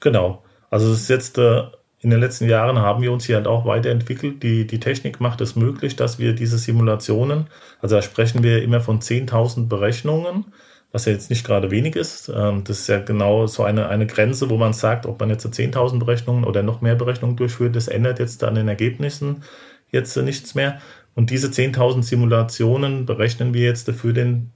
Genau. 0.00 0.42
Also 0.70 0.92
es 0.92 1.02
ist 1.02 1.08
jetzt 1.08 1.38
äh, 1.38 1.64
in 2.02 2.10
den 2.10 2.18
letzten 2.18 2.48
Jahren 2.48 2.78
haben 2.78 3.00
wir 3.00 3.12
uns 3.12 3.24
hier 3.26 3.36
halt 3.36 3.46
auch 3.46 3.64
weiterentwickelt. 3.64 4.42
Die, 4.42 4.66
die 4.66 4.80
Technik 4.80 5.20
macht 5.20 5.40
es 5.40 5.54
möglich, 5.54 5.94
dass 5.94 6.18
wir 6.18 6.34
diese 6.34 6.58
Simulationen, 6.58 7.46
also 7.80 7.94
da 7.94 8.02
sprechen 8.02 8.42
wir 8.42 8.62
immer 8.62 8.80
von 8.80 9.00
10.000 9.00 9.68
Berechnungen, 9.68 10.46
was 10.90 11.04
ja 11.04 11.12
jetzt 11.12 11.30
nicht 11.30 11.46
gerade 11.46 11.70
wenig 11.70 11.94
ist. 11.94 12.28
Ähm, 12.28 12.64
das 12.64 12.80
ist 12.80 12.88
ja 12.88 12.98
genau 12.98 13.46
so 13.46 13.62
eine, 13.62 13.88
eine 13.88 14.06
Grenze, 14.06 14.50
wo 14.50 14.56
man 14.56 14.72
sagt, 14.72 15.06
ob 15.06 15.20
man 15.20 15.30
jetzt 15.30 15.46
10.000 15.46 16.00
Berechnungen 16.00 16.42
oder 16.42 16.64
noch 16.64 16.80
mehr 16.80 16.96
Berechnungen 16.96 17.36
durchführt, 17.36 17.76
das 17.76 17.86
ändert 17.86 18.18
jetzt 18.18 18.42
an 18.42 18.56
den 18.56 18.66
Ergebnissen 18.66 19.44
jetzt 19.90 20.16
nichts 20.16 20.56
mehr. 20.56 20.80
Und 21.14 21.30
diese 21.30 21.48
10.000 21.48 22.02
Simulationen 22.02 23.06
berechnen 23.06 23.54
wir 23.54 23.62
jetzt 23.62 23.88
für, 23.90 24.12
den, 24.12 24.50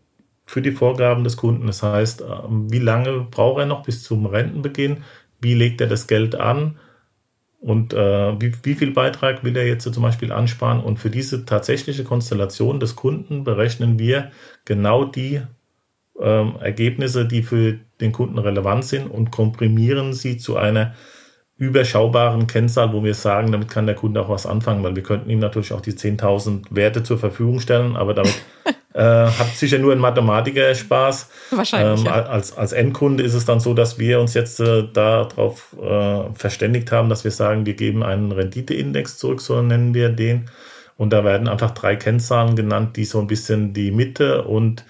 für 0.47 0.63
die 0.63 0.73
Vorgaben 0.73 1.23
des 1.23 1.37
Kunden. 1.37 1.69
Das 1.69 1.83
heißt, 1.85 2.23
ähm, 2.23 2.73
wie 2.73 2.81
lange 2.81 3.21
braucht 3.31 3.61
er 3.61 3.67
noch 3.67 3.85
bis 3.85 4.03
zum 4.03 4.27
Rentenbeginn? 4.27 5.05
Wie 5.41 5.55
legt 5.55 5.81
er 5.81 5.87
das 5.87 6.09
Geld 6.09 6.35
an? 6.35 6.79
Und 7.67 7.95
äh, 7.95 8.41
wie, 8.41 8.53
wie 8.63 8.75
viel 8.77 8.93
Beitrag 8.93 9.43
will 9.43 9.57
er 9.57 9.67
jetzt 9.67 9.93
zum 9.93 10.03
Beispiel 10.05 10.31
ansparen. 10.31 10.79
Und 10.79 11.01
für 11.01 11.11
diese 11.11 11.45
tatsächliche 11.47 12.05
Konstellation 12.05 12.79
des 12.79 12.95
Kunden 12.95 13.43
berechnen 13.43 13.99
wir 13.99 14.31
genau 14.65 15.05
die 15.05 15.41
ähm, 16.21 16.55
Ergebnisse, 16.61 17.27
die 17.27 17.43
für 17.43 17.81
den 18.01 18.13
Kunden 18.13 18.39
relevant 18.39 18.85
sind 18.85 19.09
und 19.09 19.33
komprimieren 19.33 20.13
sie 20.13 20.37
zu 20.37 20.57
einer 20.57 20.95
überschaubaren 21.57 22.47
Kennzahl, 22.47 22.93
wo 22.93 23.03
wir 23.03 23.15
sagen, 23.15 23.51
damit 23.51 23.69
kann 23.69 23.87
der 23.87 23.97
Kunde 23.97 24.21
auch 24.21 24.29
was 24.29 24.47
anfangen, 24.47 24.85
weil 24.85 24.95
wir 24.95 25.03
könnten 25.03 25.29
ihm 25.29 25.41
natürlich 25.41 25.73
auch 25.73 25.81
die 25.81 25.95
10.000 25.95 26.67
Werte 26.71 27.03
zur 27.03 27.19
Verfügung 27.19 27.59
stellen, 27.59 27.97
aber 27.97 28.15
damit 28.15 28.45
äh, 28.97 29.27
hat 29.27 29.55
sicher 29.55 29.79
nur 29.79 29.93
ein 29.93 29.99
Mathematiker 29.99 30.75
Spaß. 30.75 31.29
Wahrscheinlich. 31.51 32.01
Ähm, 32.01 32.07
ja. 32.07 32.23
als, 32.25 32.57
als 32.57 32.73
Endkunde 32.73 33.23
ist 33.23 33.35
es 33.35 33.45
dann 33.45 33.61
so, 33.61 33.75
dass 33.75 33.99
wir 33.99 34.21
uns 34.21 34.33
jetzt 34.33 34.59
äh, 34.59 34.85
darauf 34.91 35.77
äh, 35.79 36.35
verständigt 36.35 36.91
haben, 36.93 37.11
dass 37.11 37.23
wir 37.23 37.31
sagen, 37.31 37.67
wir 37.67 37.75
geben 37.75 38.03
einen 38.03 38.33
Renditeindex 38.33 39.19
zurück, 39.19 39.43
so 39.43 39.61
nennen 39.61 39.93
wir 39.93 40.09
den. 40.09 40.49
Und 40.97 41.13
da 41.13 41.25
werden 41.25 41.47
einfach 41.47 41.73
drei 41.73 41.97
Kennzahlen 41.97 42.57
genannt, 42.57 42.97
die 42.97 43.05
so 43.05 43.21
ein 43.21 43.27
bisschen 43.27 43.75
die 43.75 43.91
Mitte 43.91 44.45
und 44.45 44.87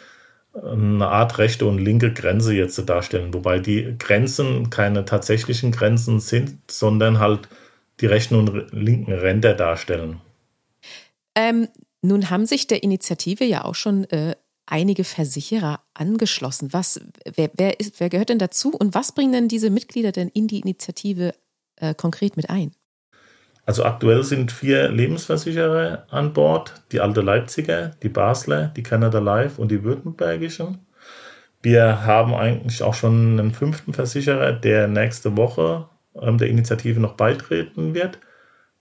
eine 0.54 1.08
Art 1.08 1.38
rechte 1.38 1.66
und 1.66 1.78
linke 1.78 2.12
Grenze 2.12 2.54
jetzt 2.54 2.80
darstellen, 2.88 3.34
wobei 3.34 3.58
die 3.58 3.96
Grenzen 3.98 4.70
keine 4.70 5.04
tatsächlichen 5.04 5.72
Grenzen 5.72 6.20
sind, 6.20 6.58
sondern 6.70 7.18
halt 7.18 7.48
die 8.00 8.06
rechten 8.06 8.36
und 8.36 8.72
linken 8.72 9.12
Ränder 9.12 9.52
darstellen. 9.52 10.20
Ähm, 11.34 11.68
nun 12.02 12.30
haben 12.30 12.46
sich 12.46 12.66
der 12.66 12.82
Initiative 12.82 13.44
ja 13.44 13.64
auch 13.64 13.74
schon 13.74 14.04
äh, 14.04 14.36
einige 14.66 15.04
Versicherer 15.04 15.80
angeschlossen. 15.94 16.72
Was, 16.72 17.00
wer, 17.34 17.50
wer, 17.54 17.80
ist, 17.80 18.00
wer 18.00 18.08
gehört 18.08 18.28
denn 18.28 18.38
dazu 18.38 18.72
und 18.72 18.94
was 18.94 19.12
bringen 19.12 19.32
denn 19.32 19.48
diese 19.48 19.70
Mitglieder 19.70 20.12
denn 20.12 20.28
in 20.28 20.48
die 20.48 20.60
Initiative 20.60 21.34
äh, 21.76 21.94
konkret 21.94 22.36
mit 22.36 22.50
ein? 22.50 22.72
Also 23.64 23.84
aktuell 23.84 24.22
sind 24.22 24.52
vier 24.52 24.88
Lebensversicherer 24.90 26.06
an 26.10 26.32
Bord, 26.32 26.74
die 26.92 27.00
alte 27.00 27.20
Leipziger, 27.20 27.90
die 28.02 28.08
Basler, 28.08 28.72
die 28.76 28.84
Canada 28.84 29.18
Life 29.18 29.60
und 29.60 29.70
die 29.72 29.82
Württembergischen. 29.82 30.86
Wir 31.62 32.04
haben 32.06 32.32
eigentlich 32.32 32.82
auch 32.84 32.94
schon 32.94 33.40
einen 33.40 33.52
fünften 33.52 33.92
Versicherer, 33.92 34.52
der 34.52 34.86
nächste 34.86 35.36
Woche 35.36 35.88
ähm, 36.14 36.38
der 36.38 36.48
Initiative 36.48 37.00
noch 37.00 37.14
beitreten 37.14 37.92
wird. 37.94 38.20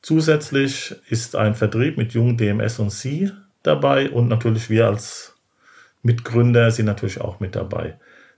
Zusätzlich 0.05 0.93
ist 1.09 1.35
ein 1.35 1.55
Vertrieb 1.55 1.97
mit 1.97 2.13
Jung 2.13 2.37
DMS 2.37 2.77
und 2.77 2.91
Sie 2.91 3.31
dabei 3.63 4.11
und 4.11 4.27
natürlich 4.27 4.69
wir 4.69 4.85
als 4.85 5.35
Mitgründer 6.03 6.69
sind 6.69 6.85
natürlich 6.85 7.21
auch 7.21 7.39
mit 7.39 7.55
dabei. 7.55 7.97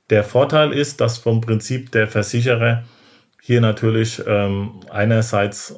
Der 0.10 0.24
Vorteil 0.24 0.72
ist, 0.72 1.02
dass 1.02 1.18
vom 1.18 1.42
Prinzip 1.42 1.92
der 1.92 2.08
Versicherer 2.08 2.86
hier 3.42 3.60
natürlich 3.60 4.24
ähm, 4.26 4.80
einerseits 4.90 5.76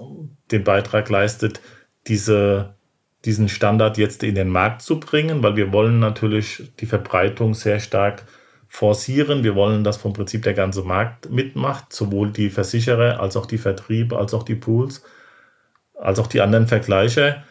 den 0.51 0.63
Beitrag 0.63 1.09
leistet, 1.09 1.59
diese, 2.05 2.75
diesen 3.25 3.49
Standard 3.49 3.97
jetzt 3.97 4.21
in 4.21 4.35
den 4.35 4.49
Markt 4.49 4.83
zu 4.83 4.99
bringen, 4.99 5.41
weil 5.41 5.55
wir 5.55 5.73
wollen 5.73 5.97
natürlich 5.97 6.71
die 6.81 6.85
Verbreitung 6.85 7.55
sehr 7.55 7.79
stark 7.79 8.25
forcieren. 8.67 9.43
Wir 9.43 9.55
wollen, 9.55 9.83
dass 9.83 9.97
vom 9.97 10.13
Prinzip 10.13 10.43
der 10.43 10.53
ganze 10.53 10.83
Markt 10.83 11.31
mitmacht, 11.31 11.91
sowohl 11.91 12.29
die 12.29 12.51
Versicherer 12.51 13.19
als 13.19 13.35
auch 13.35 13.47
die 13.47 13.57
Vertriebe, 13.57 14.19
als 14.19 14.35
auch 14.35 14.43
die 14.43 14.53
Pools, 14.53 15.01
als 15.99 16.19
auch 16.19 16.27
die 16.27 16.41
anderen 16.41 16.67
Vergleiche. 16.67 17.43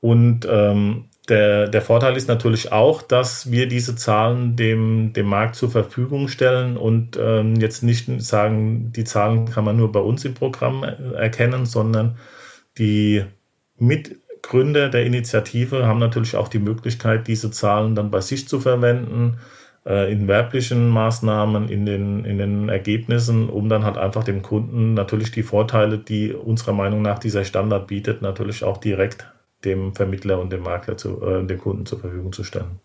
Und 0.00 0.46
ähm, 0.50 1.06
der, 1.28 1.68
der 1.68 1.80
Vorteil 1.80 2.16
ist 2.16 2.28
natürlich 2.28 2.70
auch, 2.72 3.00
dass 3.00 3.50
wir 3.50 3.66
diese 3.66 3.96
Zahlen 3.96 4.56
dem, 4.56 5.14
dem 5.14 5.26
Markt 5.26 5.56
zur 5.56 5.70
Verfügung 5.70 6.28
stellen 6.28 6.76
und 6.76 7.18
ähm, 7.18 7.56
jetzt 7.56 7.82
nicht 7.82 8.08
sagen, 8.20 8.92
die 8.92 9.04
Zahlen 9.04 9.46
kann 9.46 9.64
man 9.64 9.76
nur 9.76 9.90
bei 9.90 10.00
uns 10.00 10.24
im 10.24 10.34
Programm 10.34 10.82
erkennen, 10.84 11.64
sondern 11.64 12.18
die 12.76 13.24
mit 13.78 14.20
Gründer 14.42 14.90
der 14.90 15.06
Initiative 15.06 15.86
haben 15.86 15.98
natürlich 15.98 16.36
auch 16.36 16.48
die 16.48 16.58
Möglichkeit, 16.58 17.26
diese 17.26 17.50
Zahlen 17.50 17.94
dann 17.94 18.10
bei 18.10 18.20
sich 18.20 18.46
zu 18.46 18.60
verwenden, 18.60 19.38
äh, 19.38 19.63
in 19.84 20.28
werblichen 20.28 20.88
Maßnahmen, 20.88 21.68
in 21.68 21.84
den, 21.84 22.24
in 22.24 22.38
den 22.38 22.70
Ergebnissen, 22.70 23.50
um 23.50 23.68
dann 23.68 23.84
halt 23.84 23.98
einfach 23.98 24.24
dem 24.24 24.40
Kunden 24.40 24.94
natürlich 24.94 25.30
die 25.30 25.42
Vorteile, 25.42 25.98
die 25.98 26.32
unserer 26.32 26.72
Meinung 26.72 27.02
nach 27.02 27.18
dieser 27.18 27.44
Standard 27.44 27.86
bietet, 27.86 28.22
natürlich 28.22 28.64
auch 28.64 28.78
direkt 28.78 29.26
dem 29.64 29.94
Vermittler 29.94 30.40
und 30.40 30.50
dem 30.50 30.62
Makler 30.62 30.96
zu, 30.96 31.22
äh, 31.22 31.46
dem 31.46 31.58
Kunden 31.58 31.86
zur 31.86 32.00
Verfügung 32.00 32.32
zu 32.32 32.44
stellen. 32.44 32.80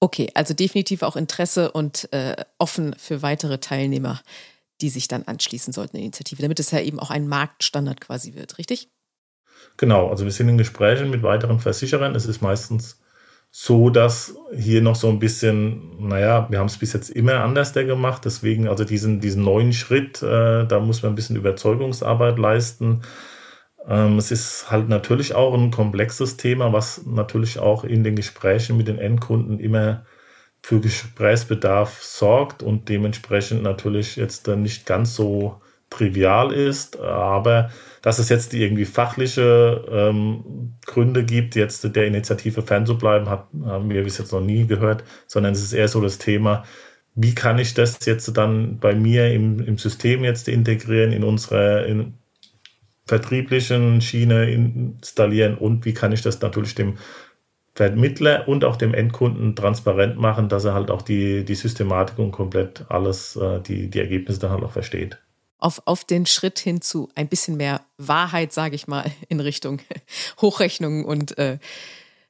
Okay, 0.00 0.30
also 0.34 0.52
definitiv 0.52 1.02
auch 1.02 1.16
Interesse 1.16 1.72
und 1.72 2.12
äh, 2.12 2.36
offen 2.58 2.94
für 2.98 3.22
weitere 3.22 3.58
Teilnehmer, 3.58 4.20
die 4.80 4.90
sich 4.90 5.08
dann 5.08 5.22
anschließen 5.22 5.72
sollten 5.72 5.96
in 5.96 6.02
die 6.02 6.06
Initiative, 6.06 6.42
damit 6.42 6.60
es 6.60 6.70
ja 6.70 6.80
eben 6.80 6.98
auch 6.98 7.10
ein 7.10 7.26
Marktstandard 7.28 8.00
quasi 8.00 8.34
wird, 8.34 8.58
richtig? 8.58 8.90
Genau, 9.76 10.10
also 10.10 10.24
wir 10.24 10.32
sind 10.32 10.48
in 10.48 10.58
Gesprächen 10.58 11.10
mit 11.10 11.22
weiteren 11.22 11.58
Versicherern. 11.58 12.14
Es 12.14 12.26
ist 12.26 12.42
meistens 12.42 13.00
so, 13.56 13.88
dass 13.88 14.34
hier 14.52 14.82
noch 14.82 14.96
so 14.96 15.08
ein 15.08 15.20
bisschen, 15.20 16.08
naja, 16.08 16.48
wir 16.50 16.58
haben 16.58 16.66
es 16.66 16.76
bis 16.76 16.92
jetzt 16.92 17.08
immer 17.10 17.34
anders 17.44 17.72
gemacht, 17.72 18.24
deswegen 18.24 18.66
also 18.66 18.82
diesen, 18.82 19.20
diesen 19.20 19.44
neuen 19.44 19.72
Schritt, 19.72 20.20
äh, 20.24 20.66
da 20.66 20.80
muss 20.80 21.04
man 21.04 21.12
ein 21.12 21.14
bisschen 21.14 21.36
Überzeugungsarbeit 21.36 22.36
leisten. 22.36 23.02
Ähm, 23.86 24.18
es 24.18 24.32
ist 24.32 24.72
halt 24.72 24.88
natürlich 24.88 25.36
auch 25.36 25.54
ein 25.54 25.70
komplexes 25.70 26.36
Thema, 26.36 26.72
was 26.72 27.06
natürlich 27.06 27.60
auch 27.60 27.84
in 27.84 28.02
den 28.02 28.16
Gesprächen 28.16 28.76
mit 28.76 28.88
den 28.88 28.98
Endkunden 28.98 29.60
immer 29.60 30.04
für 30.60 30.80
Gesprächsbedarf 30.80 32.02
sorgt 32.02 32.60
und 32.64 32.88
dementsprechend 32.88 33.62
natürlich 33.62 34.16
jetzt 34.16 34.48
dann 34.48 34.62
nicht 34.62 34.84
ganz 34.84 35.14
so 35.14 35.60
trivial 35.96 36.52
ist, 36.52 36.98
aber 37.00 37.70
dass 38.02 38.18
es 38.18 38.28
jetzt 38.28 38.52
irgendwie 38.52 38.84
fachliche 38.84 39.84
ähm, 39.90 40.74
Gründe 40.84 41.24
gibt, 41.24 41.54
jetzt 41.54 41.96
der 41.96 42.06
Initiative 42.06 42.62
fernzubleiben, 42.62 43.30
hat, 43.30 43.46
haben 43.64 43.88
wir 43.88 44.04
bis 44.04 44.18
jetzt 44.18 44.32
noch 44.32 44.40
nie 44.40 44.66
gehört, 44.66 45.04
sondern 45.26 45.54
es 45.54 45.62
ist 45.62 45.72
eher 45.72 45.88
so 45.88 46.00
das 46.00 46.18
Thema, 46.18 46.64
wie 47.14 47.34
kann 47.34 47.58
ich 47.58 47.74
das 47.74 48.04
jetzt 48.04 48.36
dann 48.36 48.78
bei 48.78 48.94
mir 48.94 49.32
im, 49.32 49.60
im 49.60 49.78
System 49.78 50.24
jetzt 50.24 50.48
integrieren, 50.48 51.12
in 51.12 51.24
unsere 51.24 51.86
in 51.86 52.14
vertrieblichen 53.06 54.00
Schiene 54.00 54.50
installieren 54.50 55.56
und 55.56 55.84
wie 55.84 55.94
kann 55.94 56.12
ich 56.12 56.22
das 56.22 56.40
natürlich 56.40 56.74
dem 56.74 56.98
Vermittler 57.74 58.48
und 58.48 58.64
auch 58.64 58.76
dem 58.76 58.94
Endkunden 58.94 59.56
transparent 59.56 60.18
machen, 60.18 60.48
dass 60.48 60.64
er 60.64 60.74
halt 60.74 60.90
auch 60.90 61.02
die, 61.02 61.44
die 61.44 61.54
Systematik 61.54 62.18
und 62.18 62.32
komplett 62.32 62.84
alles, 62.88 63.36
äh, 63.36 63.60
die, 63.60 63.90
die 63.90 63.98
Ergebnisse 64.00 64.40
dann 64.40 64.50
halt 64.50 64.62
auch 64.62 64.72
versteht 64.72 65.18
auf, 65.58 65.82
auf 65.86 66.04
den 66.04 66.26
Schritt 66.26 66.58
hin 66.58 66.80
zu 66.80 67.08
ein 67.14 67.28
bisschen 67.28 67.56
mehr 67.56 67.80
Wahrheit, 67.96 68.52
sage 68.52 68.74
ich 68.74 68.86
mal, 68.86 69.10
in 69.28 69.40
Richtung 69.40 69.80
Hochrechnungen 70.40 71.04
und 71.04 71.38
äh, 71.38 71.58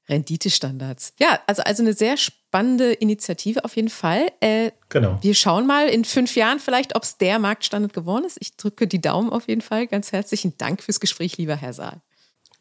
Renditestandards. 0.09 1.14
Ja, 1.19 1.40
also, 1.47 1.62
also 1.62 1.83
eine 1.83 1.95
sehr 1.95 2.16
spannende 2.16 2.93
Initiative 2.93 3.64
auf 3.64 3.75
jeden 3.76 3.88
Fall. 3.88 4.31
Äh, 4.40 4.71
genau. 4.90 5.19
Wir 5.23 5.35
schauen 5.35 5.66
mal 5.66 5.88
in 5.88 6.04
fünf 6.04 6.37
Jahren 6.37 6.61
vielleicht, 6.61 6.95
ob 6.95 7.04
es 7.04 7.16
der 7.16 7.38
Marktstandard 7.38 7.95
geworden 7.95 8.25
ist. 8.25 8.37
Ich 8.40 8.57
drücke 8.57 8.87
die 8.87 9.00
Daumen 9.00 9.31
auf 9.31 9.49
jeden 9.49 9.62
Fall. 9.62 9.87
Ganz 9.87 10.12
herzlichen 10.12 10.57
Dank 10.59 10.83
fürs 10.83 11.00
Gespräch, 11.00 11.38
lieber 11.38 11.57
Herr 11.57 11.73
Saal. 11.73 12.02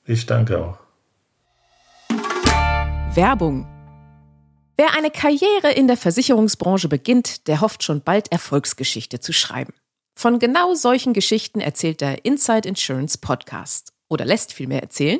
Ich 0.05 0.25
danke 0.25 0.57
auch. 0.57 0.77
Werbung. 3.15 3.67
Wer 4.75 4.95
eine 4.97 5.11
Karriere 5.11 5.71
in 5.75 5.87
der 5.87 5.97
Versicherungsbranche 5.97 6.87
beginnt, 6.87 7.47
der 7.47 7.61
hofft 7.61 7.83
schon 7.83 8.01
bald 8.01 8.31
Erfolgsgeschichte 8.31 9.19
zu 9.19 9.31
schreiben. 9.31 9.73
Von 10.15 10.39
genau 10.39 10.73
solchen 10.75 11.13
Geschichten 11.13 11.59
erzählt 11.59 12.01
der 12.01 12.25
Inside 12.25 12.67
Insurance 12.67 13.17
Podcast. 13.17 13.93
Oder 14.09 14.25
lässt 14.25 14.53
vielmehr 14.53 14.81
erzählen. 14.81 15.19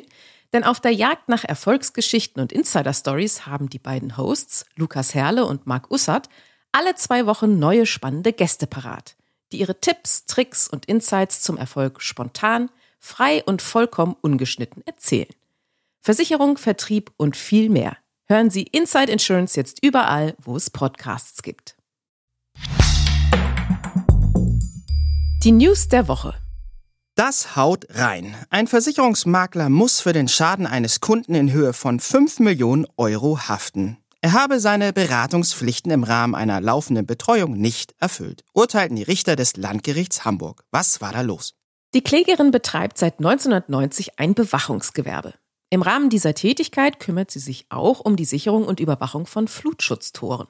Denn 0.52 0.62
auf 0.62 0.78
der 0.78 0.92
Jagd 0.92 1.28
nach 1.28 1.44
Erfolgsgeschichten 1.44 2.40
und 2.40 2.52
Insider-Stories 2.52 3.44
haben 3.44 3.68
die 3.68 3.80
beiden 3.80 4.16
Hosts, 4.16 4.66
Lukas 4.76 5.12
Herle 5.12 5.46
und 5.46 5.66
Marc 5.66 5.90
Ussert, 5.90 6.28
alle 6.70 6.94
zwei 6.94 7.26
Wochen 7.26 7.58
neue 7.58 7.86
spannende 7.86 8.32
Gäste 8.32 8.68
parat, 8.68 9.16
die 9.50 9.58
ihre 9.58 9.80
Tipps, 9.80 10.26
Tricks 10.26 10.68
und 10.68 10.86
Insights 10.86 11.42
zum 11.42 11.56
Erfolg 11.56 12.00
spontan, 12.00 12.70
frei 13.00 13.42
und 13.44 13.62
vollkommen 13.62 14.14
ungeschnitten 14.20 14.86
erzählen. 14.86 15.28
Versicherung, 16.00 16.56
Vertrieb 16.56 17.10
und 17.16 17.36
viel 17.36 17.68
mehr. 17.68 17.96
Hören 18.26 18.50
Sie 18.50 18.62
Inside 18.62 19.10
Insurance 19.10 19.58
jetzt 19.58 19.84
überall, 19.84 20.34
wo 20.38 20.56
es 20.56 20.70
Podcasts 20.70 21.42
gibt. 21.42 21.76
Die 25.44 25.52
News 25.52 25.88
der 25.88 26.08
Woche. 26.08 26.34
Das 27.16 27.54
haut 27.54 27.84
rein. 27.90 28.34
Ein 28.48 28.66
Versicherungsmakler 28.66 29.68
muss 29.68 30.00
für 30.00 30.14
den 30.14 30.26
Schaden 30.26 30.66
eines 30.66 31.02
Kunden 31.02 31.34
in 31.34 31.52
Höhe 31.52 31.74
von 31.74 32.00
5 32.00 32.40
Millionen 32.40 32.86
Euro 32.96 33.38
haften. 33.38 33.98
Er 34.22 34.32
habe 34.32 34.58
seine 34.58 34.94
Beratungspflichten 34.94 35.92
im 35.92 36.02
Rahmen 36.02 36.34
einer 36.34 36.62
laufenden 36.62 37.04
Betreuung 37.04 37.58
nicht 37.58 37.94
erfüllt, 38.00 38.42
urteilten 38.54 38.96
die 38.96 39.02
Richter 39.02 39.36
des 39.36 39.58
Landgerichts 39.58 40.24
Hamburg. 40.24 40.64
Was 40.70 41.02
war 41.02 41.12
da 41.12 41.20
los? 41.20 41.52
Die 41.92 42.00
Klägerin 42.00 42.50
betreibt 42.50 42.96
seit 42.96 43.18
1990 43.18 44.18
ein 44.18 44.32
Bewachungsgewerbe. 44.32 45.34
Im 45.68 45.82
Rahmen 45.82 46.08
dieser 46.08 46.32
Tätigkeit 46.32 47.00
kümmert 47.00 47.30
sie 47.30 47.40
sich 47.40 47.66
auch 47.68 48.00
um 48.00 48.16
die 48.16 48.24
Sicherung 48.24 48.64
und 48.64 48.80
Überwachung 48.80 49.26
von 49.26 49.46
Flutschutztoren. 49.46 50.48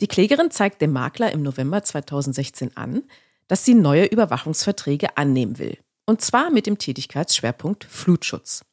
Die 0.00 0.06
Klägerin 0.06 0.52
zeigt 0.52 0.82
dem 0.82 0.92
Makler 0.92 1.32
im 1.32 1.42
November 1.42 1.82
2016 1.82 2.76
an, 2.76 3.02
dass 3.48 3.64
sie 3.64 3.74
neue 3.74 4.06
Überwachungsverträge 4.06 5.16
annehmen 5.16 5.58
will. 5.58 5.78
Und 6.06 6.20
zwar 6.20 6.50
mit 6.50 6.66
dem 6.66 6.78
Tätigkeitsschwerpunkt 6.78 7.84
Flutschutz. 7.84 8.64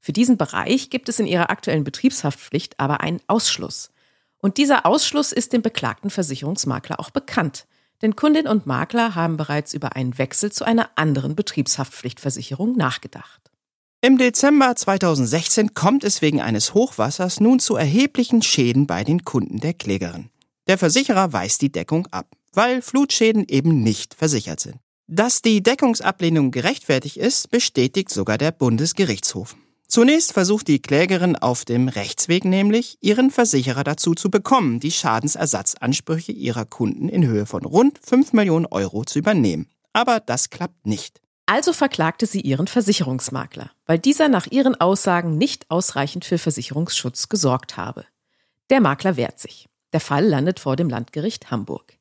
Für 0.00 0.12
diesen 0.12 0.36
Bereich 0.36 0.90
gibt 0.90 1.08
es 1.08 1.20
in 1.20 1.26
ihrer 1.26 1.50
aktuellen 1.50 1.84
Betriebshaftpflicht 1.84 2.80
aber 2.80 3.00
einen 3.00 3.20
Ausschluss. 3.28 3.90
Und 4.38 4.58
dieser 4.58 4.84
Ausschluss 4.84 5.30
ist 5.30 5.52
dem 5.52 5.62
beklagten 5.62 6.10
Versicherungsmakler 6.10 6.98
auch 6.98 7.10
bekannt. 7.10 7.66
Denn 8.02 8.16
Kundin 8.16 8.48
und 8.48 8.66
Makler 8.66 9.14
haben 9.14 9.36
bereits 9.36 9.74
über 9.74 9.94
einen 9.94 10.18
Wechsel 10.18 10.50
zu 10.50 10.64
einer 10.64 10.90
anderen 10.96 11.36
Betriebshaftpflichtversicherung 11.36 12.76
nachgedacht. 12.76 13.40
Im 14.00 14.18
Dezember 14.18 14.74
2016 14.74 15.74
kommt 15.74 16.02
es 16.02 16.20
wegen 16.20 16.40
eines 16.40 16.74
Hochwassers 16.74 17.38
nun 17.38 17.60
zu 17.60 17.76
erheblichen 17.76 18.42
Schäden 18.42 18.88
bei 18.88 19.04
den 19.04 19.24
Kunden 19.24 19.60
der 19.60 19.74
Klägerin. 19.74 20.30
Der 20.66 20.78
Versicherer 20.78 21.32
weist 21.32 21.62
die 21.62 21.70
Deckung 21.70 22.08
ab 22.08 22.26
weil 22.52 22.82
Flutschäden 22.82 23.46
eben 23.48 23.82
nicht 23.82 24.14
versichert 24.14 24.60
sind. 24.60 24.76
Dass 25.06 25.42
die 25.42 25.62
Deckungsablehnung 25.62 26.50
gerechtfertigt 26.50 27.16
ist, 27.16 27.50
bestätigt 27.50 28.10
sogar 28.10 28.38
der 28.38 28.52
Bundesgerichtshof. 28.52 29.56
Zunächst 29.92 30.32
versucht 30.32 30.68
die 30.68 30.80
Klägerin 30.80 31.36
auf 31.36 31.66
dem 31.66 31.88
Rechtsweg 31.88 32.46
nämlich, 32.46 32.96
ihren 33.02 33.30
Versicherer 33.30 33.84
dazu 33.84 34.14
zu 34.14 34.30
bekommen, 34.30 34.80
die 34.80 34.90
Schadensersatzansprüche 34.90 36.32
ihrer 36.32 36.64
Kunden 36.64 37.10
in 37.10 37.26
Höhe 37.26 37.44
von 37.44 37.66
rund 37.66 37.98
5 38.02 38.32
Millionen 38.32 38.64
Euro 38.64 39.04
zu 39.04 39.18
übernehmen. 39.18 39.68
Aber 39.92 40.20
das 40.20 40.48
klappt 40.48 40.86
nicht. 40.86 41.20
Also 41.44 41.74
verklagte 41.74 42.24
sie 42.24 42.40
ihren 42.40 42.68
Versicherungsmakler, 42.68 43.70
weil 43.84 43.98
dieser 43.98 44.28
nach 44.28 44.46
ihren 44.46 44.80
Aussagen 44.80 45.36
nicht 45.36 45.70
ausreichend 45.70 46.24
für 46.24 46.38
Versicherungsschutz 46.38 47.28
gesorgt 47.28 47.76
habe. 47.76 48.06
Der 48.70 48.80
Makler 48.80 49.18
wehrt 49.18 49.38
sich. 49.38 49.68
Der 49.92 50.00
Fall 50.00 50.24
landet 50.26 50.58
vor 50.58 50.76
dem 50.76 50.88
Landgericht 50.88 51.50
Hamburg. 51.50 51.98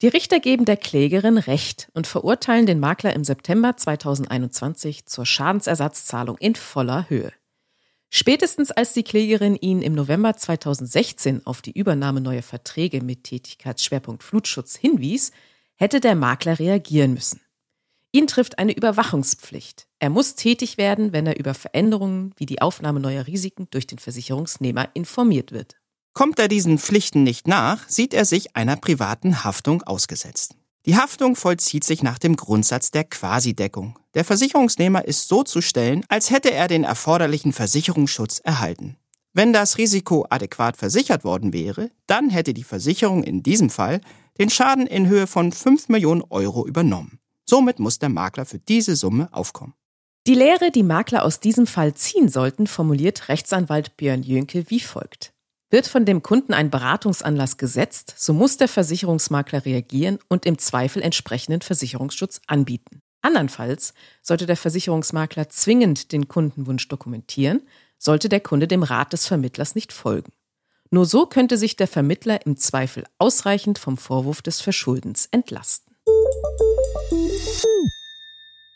Die 0.00 0.08
Richter 0.08 0.38
geben 0.38 0.64
der 0.64 0.76
Klägerin 0.76 1.38
Recht 1.38 1.90
und 1.92 2.06
verurteilen 2.06 2.66
den 2.66 2.78
Makler 2.78 3.14
im 3.14 3.24
September 3.24 3.76
2021 3.76 5.06
zur 5.06 5.26
Schadensersatzzahlung 5.26 6.38
in 6.38 6.54
voller 6.54 7.10
Höhe. 7.10 7.32
Spätestens 8.08 8.70
als 8.70 8.92
die 8.92 9.02
Klägerin 9.02 9.56
ihn 9.56 9.82
im 9.82 9.94
November 9.94 10.36
2016 10.36 11.44
auf 11.46 11.62
die 11.62 11.72
Übernahme 11.72 12.20
neuer 12.20 12.42
Verträge 12.42 13.02
mit 13.02 13.24
Tätigkeitsschwerpunkt 13.24 14.22
Flutschutz 14.22 14.76
hinwies, 14.76 15.32
hätte 15.74 15.98
der 15.98 16.14
Makler 16.14 16.60
reagieren 16.60 17.14
müssen. 17.14 17.40
Ihn 18.12 18.28
trifft 18.28 18.58
eine 18.58 18.76
Überwachungspflicht. 18.76 19.88
Er 19.98 20.10
muss 20.10 20.36
tätig 20.36 20.78
werden, 20.78 21.12
wenn 21.12 21.26
er 21.26 21.38
über 21.40 21.54
Veränderungen 21.54 22.34
wie 22.36 22.46
die 22.46 22.62
Aufnahme 22.62 23.00
neuer 23.00 23.26
Risiken 23.26 23.66
durch 23.70 23.88
den 23.88 23.98
Versicherungsnehmer 23.98 24.88
informiert 24.94 25.50
wird. 25.50 25.77
Kommt 26.18 26.40
er 26.40 26.48
diesen 26.48 26.80
Pflichten 26.80 27.22
nicht 27.22 27.46
nach, 27.46 27.88
sieht 27.88 28.12
er 28.12 28.24
sich 28.24 28.56
einer 28.56 28.74
privaten 28.74 29.44
Haftung 29.44 29.84
ausgesetzt. 29.84 30.56
Die 30.84 30.96
Haftung 30.96 31.36
vollzieht 31.36 31.84
sich 31.84 32.02
nach 32.02 32.18
dem 32.18 32.34
Grundsatz 32.34 32.90
der 32.90 33.04
Quasideckung. 33.04 33.96
Der 34.14 34.24
Versicherungsnehmer 34.24 35.04
ist 35.04 35.28
so 35.28 35.44
zu 35.44 35.60
stellen, 35.60 36.04
als 36.08 36.32
hätte 36.32 36.50
er 36.50 36.66
den 36.66 36.82
erforderlichen 36.82 37.52
Versicherungsschutz 37.52 38.40
erhalten. 38.40 38.96
Wenn 39.32 39.52
das 39.52 39.78
Risiko 39.78 40.26
adäquat 40.28 40.76
versichert 40.76 41.22
worden 41.22 41.52
wäre, 41.52 41.88
dann 42.08 42.30
hätte 42.30 42.52
die 42.52 42.64
Versicherung 42.64 43.22
in 43.22 43.44
diesem 43.44 43.70
Fall 43.70 44.00
den 44.40 44.50
Schaden 44.50 44.88
in 44.88 45.06
Höhe 45.06 45.28
von 45.28 45.52
5 45.52 45.88
Millionen 45.88 46.24
Euro 46.30 46.66
übernommen. 46.66 47.20
Somit 47.48 47.78
muss 47.78 48.00
der 48.00 48.08
Makler 48.08 48.44
für 48.44 48.58
diese 48.58 48.96
Summe 48.96 49.28
aufkommen. 49.30 49.74
Die 50.26 50.34
Lehre, 50.34 50.72
die 50.72 50.82
Makler 50.82 51.24
aus 51.24 51.38
diesem 51.38 51.68
Fall 51.68 51.94
ziehen 51.94 52.28
sollten, 52.28 52.66
formuliert 52.66 53.28
Rechtsanwalt 53.28 53.96
Björn 53.96 54.24
Jönke 54.24 54.68
wie 54.68 54.80
folgt. 54.80 55.32
Wird 55.70 55.86
von 55.86 56.06
dem 56.06 56.22
Kunden 56.22 56.54
ein 56.54 56.70
Beratungsanlass 56.70 57.58
gesetzt, 57.58 58.14
so 58.16 58.32
muss 58.32 58.56
der 58.56 58.68
Versicherungsmakler 58.68 59.66
reagieren 59.66 60.18
und 60.28 60.46
im 60.46 60.56
Zweifel 60.58 61.02
entsprechenden 61.02 61.60
Versicherungsschutz 61.60 62.40
anbieten. 62.46 63.02
Andernfalls 63.20 63.92
sollte 64.22 64.46
der 64.46 64.56
Versicherungsmakler 64.56 65.50
zwingend 65.50 66.12
den 66.12 66.26
Kundenwunsch 66.26 66.88
dokumentieren, 66.88 67.62
sollte 67.98 68.30
der 68.30 68.40
Kunde 68.40 68.66
dem 68.66 68.82
Rat 68.82 69.12
des 69.12 69.26
Vermittlers 69.26 69.74
nicht 69.74 69.92
folgen. 69.92 70.32
Nur 70.90 71.04
so 71.04 71.26
könnte 71.26 71.58
sich 71.58 71.76
der 71.76 71.88
Vermittler 71.88 72.46
im 72.46 72.56
Zweifel 72.56 73.04
ausreichend 73.18 73.78
vom 73.78 73.98
Vorwurf 73.98 74.40
des 74.40 74.62
Verschuldens 74.62 75.28
entlasten. 75.32 75.94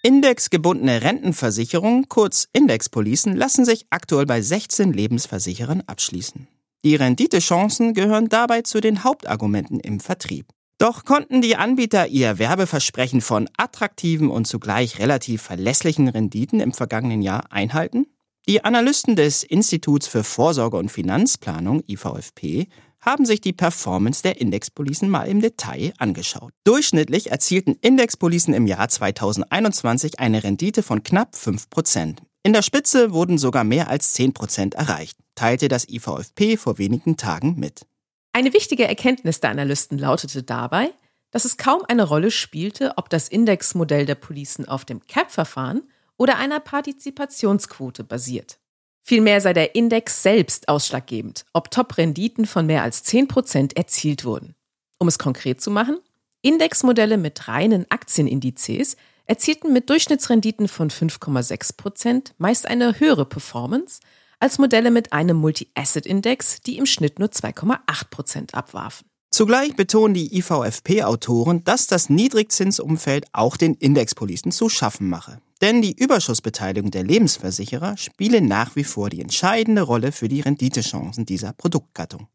Indexgebundene 0.02 1.00
Rentenversicherungen, 1.00 2.10
kurz 2.10 2.48
Indexpolicen, 2.52 3.34
lassen 3.34 3.64
sich 3.64 3.86
aktuell 3.88 4.26
bei 4.26 4.42
16 4.42 4.92
Lebensversicherern 4.92 5.84
abschließen. 5.86 6.48
Die 6.84 6.96
Renditechancen 6.96 7.94
gehören 7.94 8.28
dabei 8.28 8.62
zu 8.62 8.80
den 8.80 9.04
Hauptargumenten 9.04 9.78
im 9.78 10.00
Vertrieb. 10.00 10.46
Doch 10.78 11.04
konnten 11.04 11.40
die 11.40 11.54
Anbieter 11.54 12.08
ihr 12.08 12.40
Werbeversprechen 12.40 13.20
von 13.20 13.48
attraktiven 13.56 14.28
und 14.28 14.48
zugleich 14.48 14.98
relativ 14.98 15.42
verlässlichen 15.42 16.08
Renditen 16.08 16.58
im 16.58 16.72
vergangenen 16.72 17.22
Jahr 17.22 17.52
einhalten? 17.52 18.06
Die 18.48 18.64
Analysten 18.64 19.14
des 19.14 19.44
Instituts 19.44 20.08
für 20.08 20.24
Vorsorge 20.24 20.76
und 20.76 20.90
Finanzplanung 20.90 21.84
IVFP 21.86 22.66
haben 23.00 23.26
sich 23.26 23.40
die 23.40 23.52
Performance 23.52 24.22
der 24.24 24.40
Indexpolicen 24.40 25.08
mal 25.08 25.28
im 25.28 25.40
Detail 25.40 25.92
angeschaut. 25.98 26.52
Durchschnittlich 26.64 27.30
erzielten 27.30 27.76
Indexpolicen 27.80 28.54
im 28.54 28.66
Jahr 28.66 28.88
2021 28.88 30.18
eine 30.18 30.42
Rendite 30.42 30.82
von 30.82 31.04
knapp 31.04 31.36
5%. 31.36 32.16
In 32.42 32.52
der 32.52 32.62
Spitze 32.62 33.12
wurden 33.12 33.38
sogar 33.38 33.62
mehr 33.62 33.88
als 33.88 34.16
10% 34.18 34.74
erreicht, 34.74 35.16
teilte 35.34 35.68
das 35.68 35.88
IVFP 35.88 36.56
vor 36.56 36.78
wenigen 36.78 37.16
Tagen 37.16 37.56
mit. 37.58 37.86
Eine 38.32 38.52
wichtige 38.52 38.88
Erkenntnis 38.88 39.40
der 39.40 39.50
Analysten 39.50 39.98
lautete 39.98 40.42
dabei, 40.42 40.90
dass 41.30 41.44
es 41.44 41.56
kaum 41.56 41.82
eine 41.88 42.04
Rolle 42.04 42.30
spielte, 42.30 42.92
ob 42.96 43.10
das 43.10 43.28
Indexmodell 43.28 44.06
der 44.06 44.14
Policen 44.14 44.68
auf 44.68 44.84
dem 44.84 45.06
CAP-Verfahren 45.06 45.82
oder 46.16 46.38
einer 46.38 46.60
Partizipationsquote 46.60 48.04
basiert. 48.04 48.58
Vielmehr 49.02 49.40
sei 49.40 49.52
der 49.52 49.74
Index 49.74 50.22
selbst 50.22 50.68
ausschlaggebend, 50.68 51.44
ob 51.52 51.70
Top-Renditen 51.70 52.46
von 52.46 52.66
mehr 52.66 52.82
als 52.82 53.04
10% 53.04 53.76
erzielt 53.76 54.24
wurden. 54.24 54.54
Um 54.98 55.08
es 55.08 55.18
konkret 55.18 55.60
zu 55.60 55.70
machen, 55.70 55.98
Indexmodelle 56.42 57.18
mit 57.18 57.48
reinen 57.48 57.90
Aktienindizes 57.90 58.96
erzielten 59.26 59.72
mit 59.72 59.90
Durchschnittsrenditen 59.90 60.68
von 60.68 60.90
5,6% 60.90 62.32
meist 62.38 62.66
eine 62.66 63.00
höhere 63.00 63.24
Performance 63.24 64.00
als 64.42 64.58
Modelle 64.58 64.90
mit 64.90 65.12
einem 65.12 65.36
Multi-Asset-Index, 65.36 66.62
die 66.62 66.76
im 66.76 66.86
Schnitt 66.86 67.20
nur 67.20 67.28
2,8% 67.28 68.54
abwarfen. 68.54 69.06
Zugleich 69.30 69.76
betonen 69.76 70.14
die 70.14 70.36
IVFP-Autoren, 70.36 71.62
dass 71.62 71.86
das 71.86 72.10
Niedrigzinsumfeld 72.10 73.26
auch 73.32 73.56
den 73.56 73.74
Indexpolicen 73.74 74.50
zu 74.50 74.68
schaffen 74.68 75.08
mache. 75.08 75.40
Denn 75.60 75.80
die 75.80 75.96
Überschussbeteiligung 75.96 76.90
der 76.90 77.04
Lebensversicherer 77.04 77.96
spiele 77.96 78.40
nach 78.40 78.74
wie 78.74 78.82
vor 78.82 79.10
die 79.10 79.20
entscheidende 79.20 79.82
Rolle 79.82 80.10
für 80.10 80.28
die 80.28 80.40
Renditechancen 80.40 81.24
dieser 81.24 81.52
Produktgattung. 81.52 82.26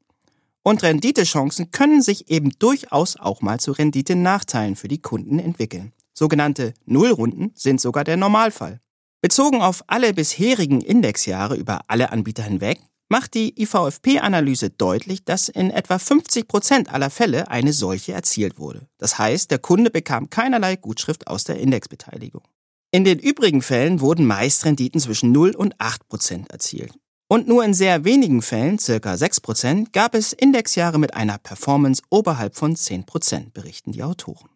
Und 0.63 0.83
Renditechancen 0.83 1.71
können 1.71 2.01
sich 2.01 2.31
eben 2.31 2.51
durchaus 2.57 3.17
auch 3.17 3.41
mal 3.41 3.59
zu 3.59 3.73
Renditenachteilen 3.73 4.77
für 4.77 4.87
die 4.87 5.01
Kunden 5.01 5.39
entwickeln. 5.39 5.91
Sogenannte 6.13 6.73
Nullrunden 6.85 7.51
sind 7.53 7.81
sogar 7.81 8.05
der 8.05 8.15
Normalfall. 8.15 8.79
Bezogen 9.21 9.61
auf 9.61 9.83
alle 9.87 10.13
bisherigen 10.13 10.81
Indexjahre 10.81 11.55
über 11.55 11.81
alle 11.87 12.11
Anbieter 12.11 12.43
hinweg 12.43 12.79
macht 13.09 13.33
die 13.33 13.59
IVFP-Analyse 13.61 14.69
deutlich, 14.69 15.23
dass 15.23 15.49
in 15.49 15.71
etwa 15.71 15.97
50 15.97 16.47
Prozent 16.47 16.93
aller 16.93 17.09
Fälle 17.09 17.49
eine 17.49 17.73
solche 17.73 18.13
erzielt 18.13 18.59
wurde. 18.59 18.87
Das 18.97 19.17
heißt, 19.17 19.49
der 19.49 19.59
Kunde 19.59 19.89
bekam 19.89 20.29
keinerlei 20.29 20.75
Gutschrift 20.75 21.27
aus 21.27 21.45
der 21.45 21.57
Indexbeteiligung. 21.59 22.43
In 22.91 23.05
den 23.05 23.19
übrigen 23.19 23.61
Fällen 23.61 24.01
wurden 24.01 24.25
meist 24.25 24.65
Renditen 24.65 24.99
zwischen 25.01 25.31
0 25.31 25.55
und 25.55 25.75
8 25.79 26.07
Prozent 26.07 26.51
erzielt. 26.51 26.93
Und 27.29 27.47
nur 27.47 27.63
in 27.65 27.73
sehr 27.73 28.05
wenigen 28.05 28.41
Fällen, 28.41 28.79
circa 28.79 29.17
6 29.17 29.41
Prozent, 29.41 29.93
gab 29.93 30.15
es 30.15 30.31
Indexjahre 30.31 30.97
mit 30.97 31.13
einer 31.13 31.37
Performance 31.37 32.01
oberhalb 32.09 32.55
von 32.55 32.75
10 32.75 33.05
Prozent, 33.05 33.53
berichten 33.53 33.91
die 33.91 34.03
Autoren. 34.03 34.49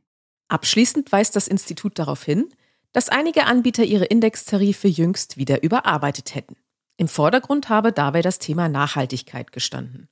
Abschließend 0.47 1.11
weist 1.11 1.35
das 1.35 1.47
Institut 1.47 1.99
darauf 1.99 2.23
hin, 2.23 2.53
dass 2.93 3.09
einige 3.09 3.45
Anbieter 3.45 3.83
ihre 3.83 4.05
Indextarife 4.05 4.87
jüngst 4.87 5.37
wieder 5.37 5.63
überarbeitet 5.63 6.35
hätten. 6.35 6.55
Im 6.97 7.07
Vordergrund 7.07 7.69
habe 7.69 7.91
dabei 7.91 8.21
das 8.21 8.39
Thema 8.39 8.69
Nachhaltigkeit 8.69 9.51
gestanden. 9.51 10.09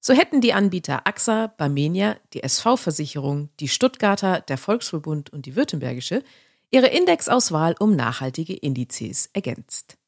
So 0.00 0.14
hätten 0.14 0.40
die 0.40 0.54
Anbieter 0.54 1.06
AXA, 1.06 1.48
Barmenia, 1.48 2.16
die 2.32 2.42
SV-Versicherung, 2.42 3.50
die 3.60 3.68
Stuttgarter, 3.68 4.40
der 4.40 4.56
Volksverbund 4.56 5.30
und 5.30 5.44
die 5.44 5.56
Württembergische 5.56 6.22
ihre 6.70 6.86
Indexauswahl 6.86 7.74
um 7.78 7.96
nachhaltige 7.96 8.54
Indizes 8.54 9.28
ergänzt. 9.32 9.98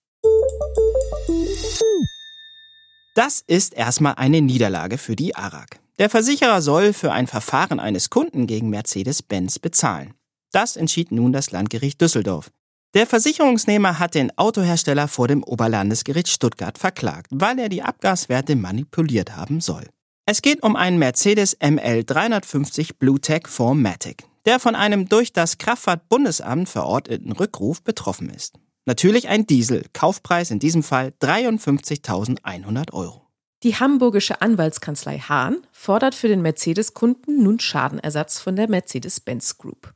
Das 3.15 3.45
ist 3.47 3.75
erstmal 3.75 4.15
eine 4.15 4.41
Niederlage 4.41 4.97
für 4.97 5.17
die 5.17 5.37
ARAG. 5.37 5.81
Der 5.99 6.09
Versicherer 6.09 6.63
soll 6.63 6.95
für 6.95 7.13
ein 7.13 7.27
Verfahren 7.27 7.79
eines 7.79 8.09
Kunden 8.09 8.47
gegen 8.47 8.71
Mercedes-Benz 8.71 9.59
bezahlen. 9.59 10.15
Das 10.53 10.77
entschied 10.77 11.11
nun 11.11 11.33
das 11.33 11.51
Landgericht 11.51 12.01
Düsseldorf. 12.01 12.51
Der 12.95 13.07
Versicherungsnehmer 13.07 13.99
hat 13.99 14.15
den 14.15 14.37
Autohersteller 14.37 15.09
vor 15.09 15.27
dem 15.27 15.43
Oberlandesgericht 15.43 16.29
Stuttgart 16.29 16.77
verklagt, 16.77 17.29
weil 17.31 17.59
er 17.59 17.71
die 17.71 17.83
Abgaswerte 17.83 18.55
manipuliert 18.55 19.35
haben 19.35 19.63
soll. 19.63 19.89
Es 20.27 20.43
geht 20.43 20.63
um 20.63 20.77
einen 20.77 20.99
Mercedes 20.99 21.57
ML 21.61 22.05
350 22.05 22.99
BlueTech 22.99 23.45
4MATIC, 23.45 24.25
der 24.45 24.61
von 24.61 24.75
einem 24.75 25.09
durch 25.09 25.33
das 25.33 25.57
Kraftfahrtbundesamt 25.57 26.69
verordneten 26.69 27.33
Rückruf 27.33 27.83
betroffen 27.83 28.29
ist. 28.29 28.59
Natürlich 28.85 29.29
ein 29.29 29.47
Diesel, 29.47 29.87
Kaufpreis 29.95 30.51
in 30.51 30.59
diesem 30.59 30.83
Fall 30.83 31.13
53.100 31.21 32.93
Euro. 32.93 33.27
Die 33.63 33.77
hamburgische 33.77 34.43
Anwaltskanzlei 34.43 35.19
Hahn 35.19 35.67
fordert 35.71 36.15
für 36.15 36.29
den 36.29 36.43
Mercedes-Kunden 36.43 37.43
nun 37.43 37.59
Schadenersatz 37.59 38.41
von 38.41 38.57
der 38.57 38.69
Mercedes-Benz 38.69 39.57
Group. 39.57 39.93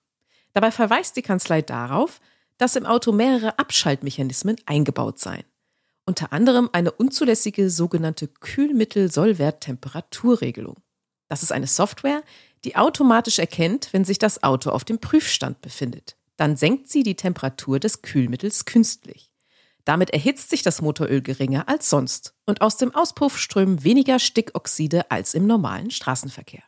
Dabei 0.56 0.72
verweist 0.72 1.14
die 1.16 1.22
Kanzlei 1.22 1.60
darauf, 1.60 2.22
dass 2.56 2.76
im 2.76 2.86
Auto 2.86 3.12
mehrere 3.12 3.58
Abschaltmechanismen 3.58 4.56
eingebaut 4.64 5.18
seien. 5.18 5.44
Unter 6.06 6.32
anderem 6.32 6.70
eine 6.72 6.92
unzulässige 6.92 7.68
sogenannte 7.68 8.26
Kühlmittel-Sollwert-Temperaturregelung. 8.26 10.76
Das 11.28 11.42
ist 11.42 11.52
eine 11.52 11.66
Software, 11.66 12.22
die 12.64 12.74
automatisch 12.74 13.38
erkennt, 13.38 13.92
wenn 13.92 14.06
sich 14.06 14.18
das 14.18 14.42
Auto 14.42 14.70
auf 14.70 14.84
dem 14.84 14.98
Prüfstand 14.98 15.60
befindet. 15.60 16.16
Dann 16.38 16.56
senkt 16.56 16.88
sie 16.88 17.02
die 17.02 17.16
Temperatur 17.16 17.78
des 17.78 18.00
Kühlmittels 18.00 18.64
künstlich. 18.64 19.30
Damit 19.84 20.08
erhitzt 20.08 20.48
sich 20.48 20.62
das 20.62 20.80
Motoröl 20.80 21.20
geringer 21.20 21.68
als 21.68 21.90
sonst 21.90 22.32
und 22.46 22.62
aus 22.62 22.78
dem 22.78 22.94
Auspuff 22.94 23.36
strömen 23.36 23.84
weniger 23.84 24.18
Stickoxide 24.18 25.10
als 25.10 25.34
im 25.34 25.46
normalen 25.46 25.90
Straßenverkehr. 25.90 26.62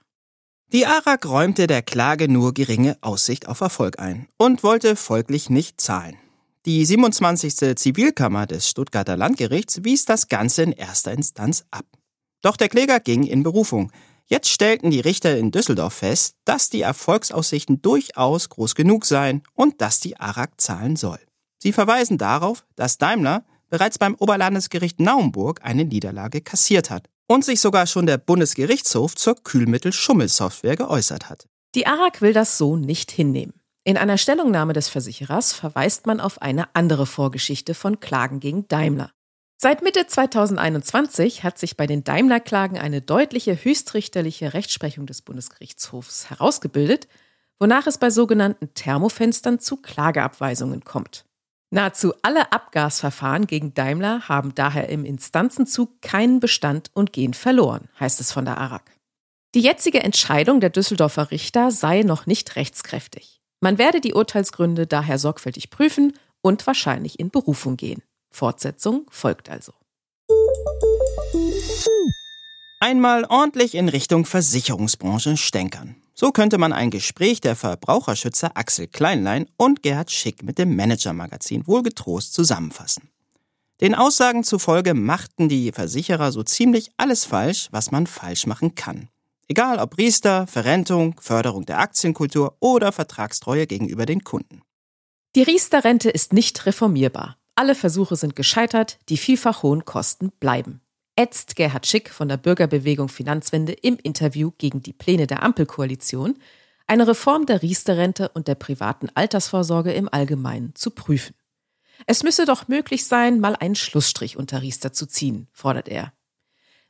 Die 0.70 0.84
ARAG 0.84 1.24
räumte 1.24 1.66
der 1.66 1.80
Klage 1.80 2.28
nur 2.28 2.52
geringe 2.52 2.98
Aussicht 3.00 3.48
auf 3.48 3.62
Erfolg 3.62 3.98
ein 3.98 4.28
und 4.36 4.62
wollte 4.62 4.96
folglich 4.96 5.48
nicht 5.48 5.80
zahlen. 5.80 6.18
Die 6.66 6.84
27. 6.84 7.74
Zivilkammer 7.74 8.46
des 8.46 8.68
Stuttgarter 8.68 9.16
Landgerichts 9.16 9.82
wies 9.82 10.04
das 10.04 10.28
Ganze 10.28 10.64
in 10.64 10.72
erster 10.72 11.12
Instanz 11.12 11.64
ab. 11.70 11.86
Doch 12.42 12.58
der 12.58 12.68
Kläger 12.68 13.00
ging 13.00 13.22
in 13.22 13.42
Berufung. 13.44 13.90
Jetzt 14.26 14.50
stellten 14.50 14.90
die 14.90 15.00
Richter 15.00 15.38
in 15.38 15.52
Düsseldorf 15.52 15.94
fest, 15.94 16.36
dass 16.44 16.68
die 16.68 16.82
Erfolgsaussichten 16.82 17.80
durchaus 17.80 18.50
groß 18.50 18.74
genug 18.74 19.06
seien 19.06 19.44
und 19.54 19.80
dass 19.80 20.00
die 20.00 20.20
ARAG 20.20 20.60
zahlen 20.60 20.96
soll. 20.96 21.20
Sie 21.56 21.72
verweisen 21.72 22.18
darauf, 22.18 22.66
dass 22.76 22.98
Daimler 22.98 23.46
bereits 23.70 23.96
beim 23.96 24.14
Oberlandesgericht 24.16 25.00
Naumburg 25.00 25.60
eine 25.62 25.86
Niederlage 25.86 26.42
kassiert 26.42 26.90
hat 26.90 27.08
und 27.28 27.44
sich 27.44 27.60
sogar 27.60 27.86
schon 27.86 28.06
der 28.06 28.18
Bundesgerichtshof 28.18 29.14
zur 29.14 29.36
Kühlmittelschummelsoftware 29.36 30.76
geäußert 30.76 31.30
hat. 31.30 31.46
Die 31.76 31.86
ARAG 31.86 32.20
will 32.20 32.32
das 32.32 32.58
so 32.58 32.76
nicht 32.76 33.12
hinnehmen. 33.12 33.52
In 33.84 33.96
einer 33.96 34.18
Stellungnahme 34.18 34.72
des 34.72 34.88
Versicherers 34.88 35.52
verweist 35.52 36.06
man 36.06 36.18
auf 36.20 36.42
eine 36.42 36.74
andere 36.74 37.06
Vorgeschichte 37.06 37.74
von 37.74 38.00
Klagen 38.00 38.40
gegen 38.40 38.66
Daimler. 38.66 39.12
Seit 39.56 39.82
Mitte 39.82 40.06
2021 40.06 41.42
hat 41.42 41.58
sich 41.58 41.76
bei 41.76 41.86
den 41.86 42.04
Daimler-Klagen 42.04 42.78
eine 42.78 43.02
deutliche 43.02 43.64
höchstrichterliche 43.64 44.54
Rechtsprechung 44.54 45.06
des 45.06 45.22
Bundesgerichtshofs 45.22 46.30
herausgebildet, 46.30 47.08
wonach 47.58 47.86
es 47.86 47.98
bei 47.98 48.10
sogenannten 48.10 48.72
Thermofenstern 48.74 49.58
zu 49.58 49.76
Klageabweisungen 49.78 50.84
kommt. 50.84 51.24
Nahezu 51.70 52.14
alle 52.22 52.50
Abgasverfahren 52.52 53.46
gegen 53.46 53.74
Daimler 53.74 54.28
haben 54.28 54.54
daher 54.54 54.88
im 54.88 55.04
Instanzenzug 55.04 56.00
keinen 56.00 56.40
Bestand 56.40 56.90
und 56.94 57.12
gehen 57.12 57.34
verloren, 57.34 57.88
heißt 58.00 58.20
es 58.20 58.32
von 58.32 58.46
der 58.46 58.56
ARAG. 58.56 58.90
Die 59.54 59.60
jetzige 59.60 60.02
Entscheidung 60.02 60.60
der 60.60 60.70
Düsseldorfer 60.70 61.30
Richter 61.30 61.70
sei 61.70 62.02
noch 62.02 62.26
nicht 62.26 62.56
rechtskräftig. 62.56 63.40
Man 63.60 63.76
werde 63.76 64.00
die 64.00 64.14
Urteilsgründe 64.14 64.86
daher 64.86 65.18
sorgfältig 65.18 65.68
prüfen 65.70 66.14
und 66.40 66.66
wahrscheinlich 66.66 67.18
in 67.18 67.30
Berufung 67.30 67.76
gehen. 67.76 68.02
Fortsetzung 68.30 69.06
folgt 69.10 69.50
also. 69.50 69.72
Einmal 72.80 73.24
ordentlich 73.24 73.74
in 73.74 73.88
Richtung 73.88 74.24
Versicherungsbranche 74.24 75.36
stänkern. 75.36 75.96
So 76.14 76.30
könnte 76.30 76.58
man 76.58 76.72
ein 76.72 76.90
Gespräch 76.90 77.40
der 77.40 77.56
Verbraucherschützer 77.56 78.52
Axel 78.54 78.86
Kleinlein 78.86 79.46
und 79.56 79.82
Gerhard 79.82 80.12
Schick 80.12 80.44
mit 80.44 80.58
dem 80.58 80.76
Manager-Magazin 80.76 81.66
wohl 81.66 81.82
getrost 81.82 82.34
zusammenfassen. 82.34 83.10
Den 83.80 83.96
Aussagen 83.96 84.44
zufolge 84.44 84.94
machten 84.94 85.48
die 85.48 85.72
Versicherer 85.72 86.30
so 86.30 86.44
ziemlich 86.44 86.90
alles 86.96 87.24
falsch, 87.24 87.66
was 87.72 87.90
man 87.90 88.06
falsch 88.06 88.46
machen 88.46 88.76
kann. 88.76 89.08
Egal 89.48 89.80
ob 89.80 89.98
Riester, 89.98 90.46
Verrentung, 90.46 91.16
Förderung 91.20 91.66
der 91.66 91.80
Aktienkultur 91.80 92.56
oder 92.60 92.92
Vertragstreue 92.92 93.66
gegenüber 93.66 94.06
den 94.06 94.22
Kunden. 94.22 94.62
Die 95.34 95.42
Riester-Rente 95.42 96.10
ist 96.10 96.32
nicht 96.32 96.64
reformierbar. 96.64 97.38
Alle 97.56 97.74
Versuche 97.74 98.14
sind 98.14 98.36
gescheitert, 98.36 99.00
die 99.08 99.16
vielfach 99.16 99.64
hohen 99.64 99.84
Kosten 99.84 100.30
bleiben. 100.38 100.80
Ätzt 101.18 101.56
Gerhard 101.56 101.84
Schick 101.84 102.10
von 102.10 102.28
der 102.28 102.36
Bürgerbewegung 102.36 103.08
Finanzwende 103.08 103.72
im 103.72 103.98
Interview 104.00 104.52
gegen 104.56 104.84
die 104.84 104.92
Pläne 104.92 105.26
der 105.26 105.42
Ampelkoalition, 105.42 106.38
eine 106.86 107.08
Reform 107.08 107.44
der 107.44 107.60
Riester-Rente 107.60 108.28
und 108.28 108.46
der 108.46 108.54
privaten 108.54 109.08
Altersvorsorge 109.14 109.92
im 109.92 110.08
Allgemeinen 110.08 110.76
zu 110.76 110.92
prüfen. 110.92 111.34
Es 112.06 112.22
müsse 112.22 112.44
doch 112.44 112.68
möglich 112.68 113.04
sein, 113.04 113.40
mal 113.40 113.56
einen 113.56 113.74
Schlussstrich 113.74 114.36
unter 114.36 114.62
Riester 114.62 114.92
zu 114.92 115.06
ziehen, 115.06 115.48
fordert 115.52 115.88
er. 115.88 116.12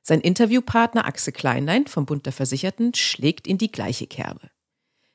Sein 0.03 0.21
Interviewpartner 0.21 1.07
Axel 1.07 1.33
Kleinlein 1.33 1.87
vom 1.87 2.05
Bund 2.05 2.27
der 2.27 2.35
Versicherten 2.35 2.93
schlägt 2.93 3.47
in 3.47 3.57
die 3.57 3.73
gleiche 3.73 4.07
Kerbe. 4.07 4.51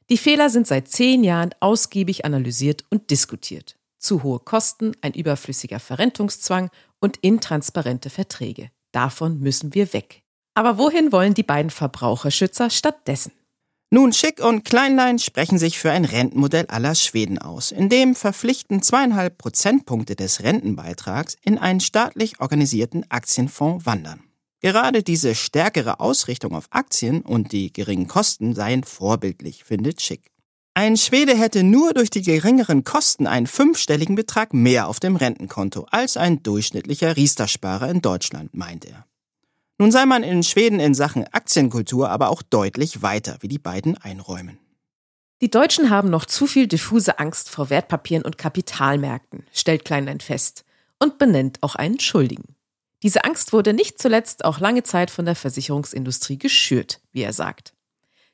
Die 0.09 0.17
Fehler 0.17 0.49
sind 0.49 0.65
seit 0.65 0.87
zehn 0.87 1.23
Jahren 1.23 1.53
ausgiebig 1.59 2.25
analysiert 2.25 2.83
und 2.89 3.11
diskutiert. 3.11 3.77
Zu 3.99 4.23
hohe 4.23 4.39
Kosten, 4.39 4.93
ein 5.01 5.13
überflüssiger 5.13 5.79
Verrentungszwang 5.79 6.71
und 6.99 7.17
intransparente 7.17 8.09
Verträge. 8.09 8.71
Davon 8.93 9.39
müssen 9.39 9.73
wir 9.73 9.91
weg. 9.91 10.23
Aber 10.53 10.77
wohin 10.77 11.11
wollen 11.11 11.33
die 11.33 11.43
beiden 11.43 11.71
Verbraucherschützer 11.71 12.69
stattdessen? 12.69 13.33
Nun, 13.89 14.11
Schick 14.11 14.43
und 14.43 14.65
Kleinlein 14.65 15.19
sprechen 15.19 15.59
sich 15.59 15.77
für 15.77 15.91
ein 15.91 16.05
Rentenmodell 16.05 16.65
aller 16.67 16.95
Schweden 16.95 17.37
aus, 17.37 17.71
in 17.71 17.89
dem 17.89 18.15
verpflichtend 18.15 18.83
zweieinhalb 18.83 19.37
Prozentpunkte 19.37 20.15
des 20.15 20.41
Rentenbeitrags 20.41 21.37
in 21.43 21.59
einen 21.59 21.79
staatlich 21.79 22.39
organisierten 22.39 23.05
Aktienfonds 23.09 23.85
wandern. 23.85 24.23
Gerade 24.61 25.03
diese 25.03 25.35
stärkere 25.35 25.99
Ausrichtung 25.99 26.55
auf 26.55 26.67
Aktien 26.71 27.21
und 27.21 27.51
die 27.51 27.71
geringen 27.73 28.07
Kosten 28.07 28.55
seien 28.55 28.83
vorbildlich, 28.83 29.63
findet 29.63 30.01
Schick. 30.01 30.32
Ein 30.75 30.97
Schwede 30.97 31.37
hätte 31.37 31.61
nur 31.61 31.93
durch 31.93 32.09
die 32.09 32.23
geringeren 32.23 32.83
Kosten 32.83 33.27
einen 33.27 33.45
fünfstelligen 33.45 34.15
Betrag 34.15 34.55
mehr 34.55 34.87
auf 34.87 34.99
dem 34.99 35.15
Rentenkonto 35.15 35.85
als 35.91 36.17
ein 36.17 36.41
durchschnittlicher 36.41 37.15
Riester-Sparer 37.15 37.89
in 37.89 38.01
Deutschland, 38.01 38.55
meint 38.55 38.85
er. 38.85 39.05
Nun 39.77 39.91
sei 39.91 40.07
man 40.07 40.23
in 40.23 40.41
Schweden 40.41 40.79
in 40.79 40.95
Sachen 40.95 41.27
Aktienkultur 41.31 42.09
aber 42.09 42.29
auch 42.29 42.41
deutlich 42.41 43.03
weiter, 43.03 43.37
wie 43.41 43.47
die 43.47 43.59
beiden 43.59 43.97
einräumen. 43.97 44.57
Die 45.41 45.51
Deutschen 45.51 45.91
haben 45.91 46.09
noch 46.09 46.25
zu 46.25 46.47
viel 46.47 46.67
diffuse 46.67 47.19
Angst 47.19 47.49
vor 47.49 47.69
Wertpapieren 47.69 48.23
und 48.23 48.39
Kapitalmärkten, 48.39 49.45
stellt 49.51 49.85
Kleinlein 49.85 50.21
fest 50.21 50.63
und 50.99 51.19
benennt 51.19 51.61
auch 51.61 51.75
einen 51.75 51.99
Schuldigen. 51.99 52.55
Diese 53.03 53.25
Angst 53.25 53.53
wurde 53.53 53.73
nicht 53.73 54.01
zuletzt 54.01 54.45
auch 54.45 54.59
lange 54.59 54.83
Zeit 54.83 55.11
von 55.11 55.25
der 55.25 55.35
Versicherungsindustrie 55.35 56.39
geschürt, 56.39 57.01
wie 57.11 57.21
er 57.21 57.33
sagt. 57.33 57.72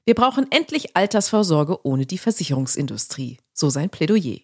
Wir 0.10 0.16
brauchen 0.16 0.52
endlich 0.52 0.96
Altersvorsorge 0.96 1.86
ohne 1.86 2.08
die 2.08 2.18
Versicherungsindustrie, 2.18 3.38
so 3.54 3.70
sein 3.70 3.92
Plädoyer. 3.92 4.40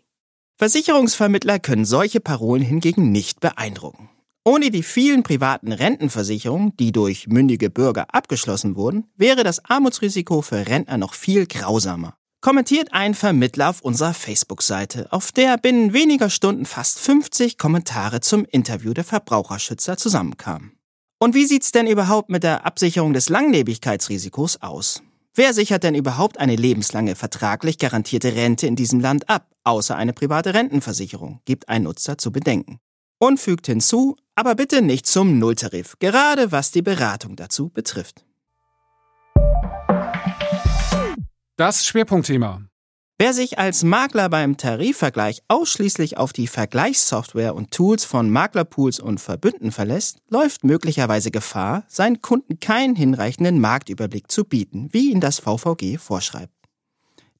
Versicherungsvermittler 0.59 1.57
können 1.57 1.85
solche 1.85 2.19
Parolen 2.19 2.61
hingegen 2.61 3.11
nicht 3.11 3.39
beeindrucken. 3.39 4.11
Ohne 4.43 4.69
die 4.69 4.83
vielen 4.83 5.23
privaten 5.23 5.71
Rentenversicherungen, 5.71 6.77
die 6.77 6.91
durch 6.91 7.25
mündige 7.25 7.71
Bürger 7.71 8.13
abgeschlossen 8.13 8.75
wurden, 8.75 9.07
wäre 9.15 9.43
das 9.43 9.65
Armutsrisiko 9.65 10.43
für 10.43 10.67
Rentner 10.67 10.99
noch 10.99 11.15
viel 11.15 11.47
grausamer 11.47 12.15
kommentiert 12.41 12.89
ein 12.91 13.15
Vermittler 13.15 13.71
auf 13.71 13.81
unserer 13.81 14.13
Facebook-Seite, 14.13 15.11
auf 15.11 15.31
der 15.31 15.57
binnen 15.57 15.93
weniger 15.93 16.29
Stunden 16.29 16.65
fast 16.67 16.99
50 16.99 17.57
Kommentare 17.57 18.19
zum 18.21 18.45
Interview 18.45 18.93
der 18.93 19.03
Verbraucherschützer 19.03 19.97
zusammenkamen. 19.97 20.77
Und 21.17 21.33
wie 21.33 21.47
sieht's 21.47 21.71
denn 21.71 21.87
überhaupt 21.87 22.29
mit 22.29 22.43
der 22.43 22.63
Absicherung 22.63 23.13
des 23.13 23.29
Langlebigkeitsrisikos 23.29 24.61
aus? 24.61 25.01
Wer 25.37 25.53
sichert 25.53 25.83
denn 25.83 25.95
überhaupt 25.95 26.39
eine 26.39 26.55
lebenslange 26.55 27.13
vertraglich 27.13 27.77
garantierte 27.77 28.35
Rente 28.35 28.67
in 28.67 28.77
diesem 28.77 29.01
Land 29.01 29.27
ab, 29.27 29.51
außer 29.65 29.93
eine 29.93 30.13
private 30.13 30.53
Rentenversicherung, 30.53 31.41
gibt 31.43 31.67
ein 31.67 31.83
Nutzer 31.83 32.17
zu 32.17 32.31
bedenken. 32.31 32.79
Und 33.19 33.37
fügt 33.37 33.65
hinzu, 33.65 34.15
aber 34.35 34.55
bitte 34.55 34.81
nicht 34.81 35.05
zum 35.05 35.37
Nulltarif, 35.37 35.97
gerade 35.99 36.53
was 36.53 36.71
die 36.71 36.81
Beratung 36.81 37.35
dazu 37.35 37.67
betrifft. 37.67 38.23
Das 41.57 41.85
Schwerpunktthema. 41.85 42.69
Wer 43.17 43.33
sich 43.33 43.57
als 43.59 43.83
Makler 43.85 44.27
beim 44.27 44.57
Tarifvergleich 44.57 45.41
ausschließlich 45.47 46.17
auf 46.17 46.33
die 46.33 46.47
Vergleichssoftware 46.47 47.55
und 47.55 47.71
Tools 47.71 48.03
von 48.03 48.29
Maklerpools 48.29 48.99
und 48.99 49.21
Verbünden 49.21 49.71
verlässt, 49.71 50.19
läuft 50.29 50.65
möglicherweise 50.65 51.31
Gefahr, 51.31 51.85
seinen 51.87 52.21
Kunden 52.21 52.59
keinen 52.59 52.97
hinreichenden 52.97 53.61
Marktüberblick 53.61 54.29
zu 54.29 54.43
bieten, 54.43 54.89
wie 54.91 55.11
ihn 55.11 55.21
das 55.21 55.39
VVG 55.39 55.97
vorschreibt. 55.97 56.51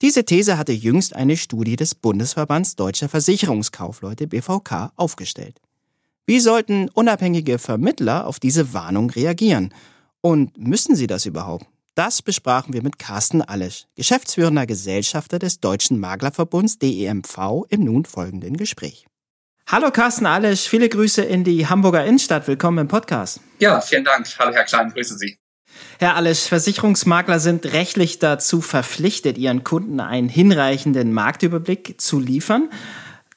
Diese 0.01 0.23
These 0.23 0.57
hatte 0.57 0.71
jüngst 0.71 1.13
eine 1.13 1.35
Studie 1.35 1.75
des 1.75 1.93
Bundesverbands 1.93 2.77
Deutscher 2.77 3.09
Versicherungskaufleute 3.09 4.27
BVK 4.27 4.93
aufgestellt. 4.95 5.59
Wie 6.25 6.39
sollten 6.39 6.87
unabhängige 6.87 7.59
Vermittler 7.59 8.27
auf 8.27 8.39
diese 8.39 8.73
Warnung 8.73 9.09
reagieren? 9.09 9.73
Und 10.21 10.57
müssen 10.57 10.95
sie 10.95 11.07
das 11.07 11.25
überhaupt? 11.25 11.67
Das 11.95 12.21
besprachen 12.21 12.73
wir 12.73 12.83
mit 12.83 12.99
Carsten 12.99 13.41
Allesch, 13.41 13.85
geschäftsführender 13.95 14.65
Gesellschafter 14.65 15.39
des 15.39 15.61
Deutschen 15.61 15.97
Maklerverbunds 15.97 16.77
DEMV 16.77 17.63
im 17.69 17.85
nun 17.85 18.03
folgenden 18.03 18.57
Gespräch. 18.57 19.05
Hallo 19.65 19.91
Carsten 19.91 20.25
Allesch, 20.25 20.67
viele 20.67 20.89
Grüße 20.89 21.21
in 21.21 21.45
die 21.45 21.67
Hamburger 21.67 22.03
Innenstadt. 22.03 22.49
Willkommen 22.49 22.79
im 22.79 22.87
Podcast. 22.89 23.39
Ja, 23.59 23.79
vielen 23.79 24.03
Dank. 24.03 24.27
Hallo 24.37 24.53
Herr 24.53 24.65
Klein, 24.65 24.91
grüße 24.91 25.17
Sie. 25.17 25.37
Herr 25.97 26.17
Allesch, 26.17 26.41
Versicherungsmakler 26.41 27.39
sind 27.39 27.65
rechtlich 27.67 28.19
dazu 28.19 28.59
verpflichtet, 28.59 29.37
ihren 29.37 29.63
Kunden 29.63 30.01
einen 30.01 30.27
hinreichenden 30.27 31.13
Marktüberblick 31.13 32.01
zu 32.01 32.19
liefern. 32.19 32.69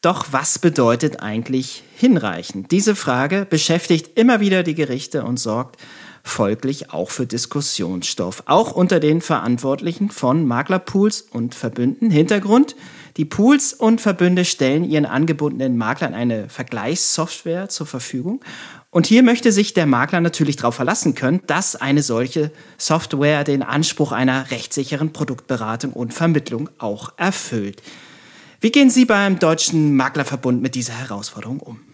Doch 0.01 0.33
was 0.33 0.59
bedeutet 0.59 1.21
eigentlich 1.21 1.85
hinreichend? 1.97 2.73
Diese 2.73 2.97
Frage 2.97 3.47
beschäftigt 3.49 4.19
immer 4.19 4.41
wieder 4.41 4.65
die 4.65 4.75
Gerichte 4.75 5.23
und 5.23 5.37
sorgt 5.37 5.77
folglich 6.29 6.93
auch 6.93 7.11
für 7.11 7.27
Diskussionsstoff, 7.27 8.43
auch 8.47 8.73
unter 8.73 9.01
den 9.01 9.21
Verantwortlichen 9.21 10.11
von 10.11 10.47
Maklerpools 10.47 11.23
und 11.23 11.55
Verbünden. 11.55 12.11
Hintergrund, 12.11 12.77
die 13.17 13.25
Pools 13.25 13.73
und 13.73 14.01
Verbünde 14.01 14.45
stellen 14.45 14.85
ihren 14.85 15.07
angebundenen 15.07 15.77
Maklern 15.77 16.15
eine 16.15 16.49
Vergleichssoftware 16.49 17.69
zur 17.69 17.87
Verfügung. 17.87 18.41
Und 18.91 19.07
hier 19.07 19.23
möchte 19.23 19.53
sich 19.53 19.75
der 19.75 19.87
Makler 19.87 20.21
natürlich 20.21 20.57
darauf 20.57 20.77
verlassen 20.77 21.15
können, 21.15 21.41
dass 21.47 21.77
eine 21.77 22.03
solche 22.03 22.53
Software 22.79 23.45
den 23.45 23.63
Anspruch 23.63 24.13
einer 24.13 24.51
rechtssicheren 24.51 25.13
Produktberatung 25.13 25.93
und 25.93 26.15
Vermittlung 26.15 26.71
auch 26.79 27.13
erfüllt. 27.17 27.83
Wie 28.61 28.71
gehen 28.71 28.91
Sie 28.91 29.05
beim 29.05 29.39
Deutschen 29.39 29.95
Maklerverbund 29.95 30.63
mit 30.63 30.75
dieser 30.75 30.95
Herausforderung 30.95 31.61
um? 31.61 31.88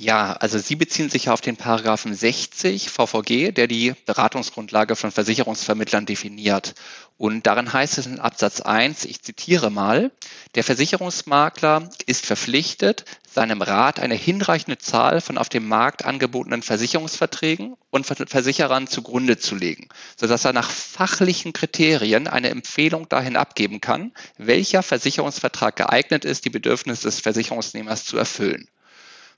Ja, 0.00 0.34
also 0.34 0.60
Sie 0.60 0.76
beziehen 0.76 1.10
sich 1.10 1.28
auf 1.28 1.40
den 1.40 1.56
Paragraphen 1.56 2.14
60 2.14 2.88
VVG, 2.88 3.50
der 3.50 3.66
die 3.66 3.94
Beratungsgrundlage 4.06 4.94
von 4.94 5.10
Versicherungsvermittlern 5.10 6.06
definiert. 6.06 6.76
Und 7.16 7.48
darin 7.48 7.72
heißt 7.72 7.98
es 7.98 8.06
in 8.06 8.20
Absatz 8.20 8.60
1, 8.60 9.06
ich 9.06 9.22
zitiere 9.22 9.72
mal, 9.72 10.12
der 10.54 10.62
Versicherungsmakler 10.62 11.90
ist 12.06 12.26
verpflichtet, 12.26 13.06
seinem 13.28 13.60
Rat 13.60 13.98
eine 13.98 14.14
hinreichende 14.14 14.78
Zahl 14.78 15.20
von 15.20 15.36
auf 15.36 15.48
dem 15.48 15.66
Markt 15.66 16.04
angebotenen 16.04 16.62
Versicherungsverträgen 16.62 17.74
und 17.90 18.06
Versicherern 18.06 18.86
zugrunde 18.86 19.36
zu 19.38 19.56
legen, 19.56 19.88
sodass 20.16 20.44
er 20.44 20.52
nach 20.52 20.70
fachlichen 20.70 21.52
Kriterien 21.52 22.28
eine 22.28 22.50
Empfehlung 22.50 23.08
dahin 23.08 23.36
abgeben 23.36 23.80
kann, 23.80 24.12
welcher 24.36 24.84
Versicherungsvertrag 24.84 25.74
geeignet 25.74 26.24
ist, 26.24 26.44
die 26.44 26.50
Bedürfnisse 26.50 27.08
des 27.08 27.18
Versicherungsnehmers 27.18 28.04
zu 28.04 28.16
erfüllen. 28.16 28.68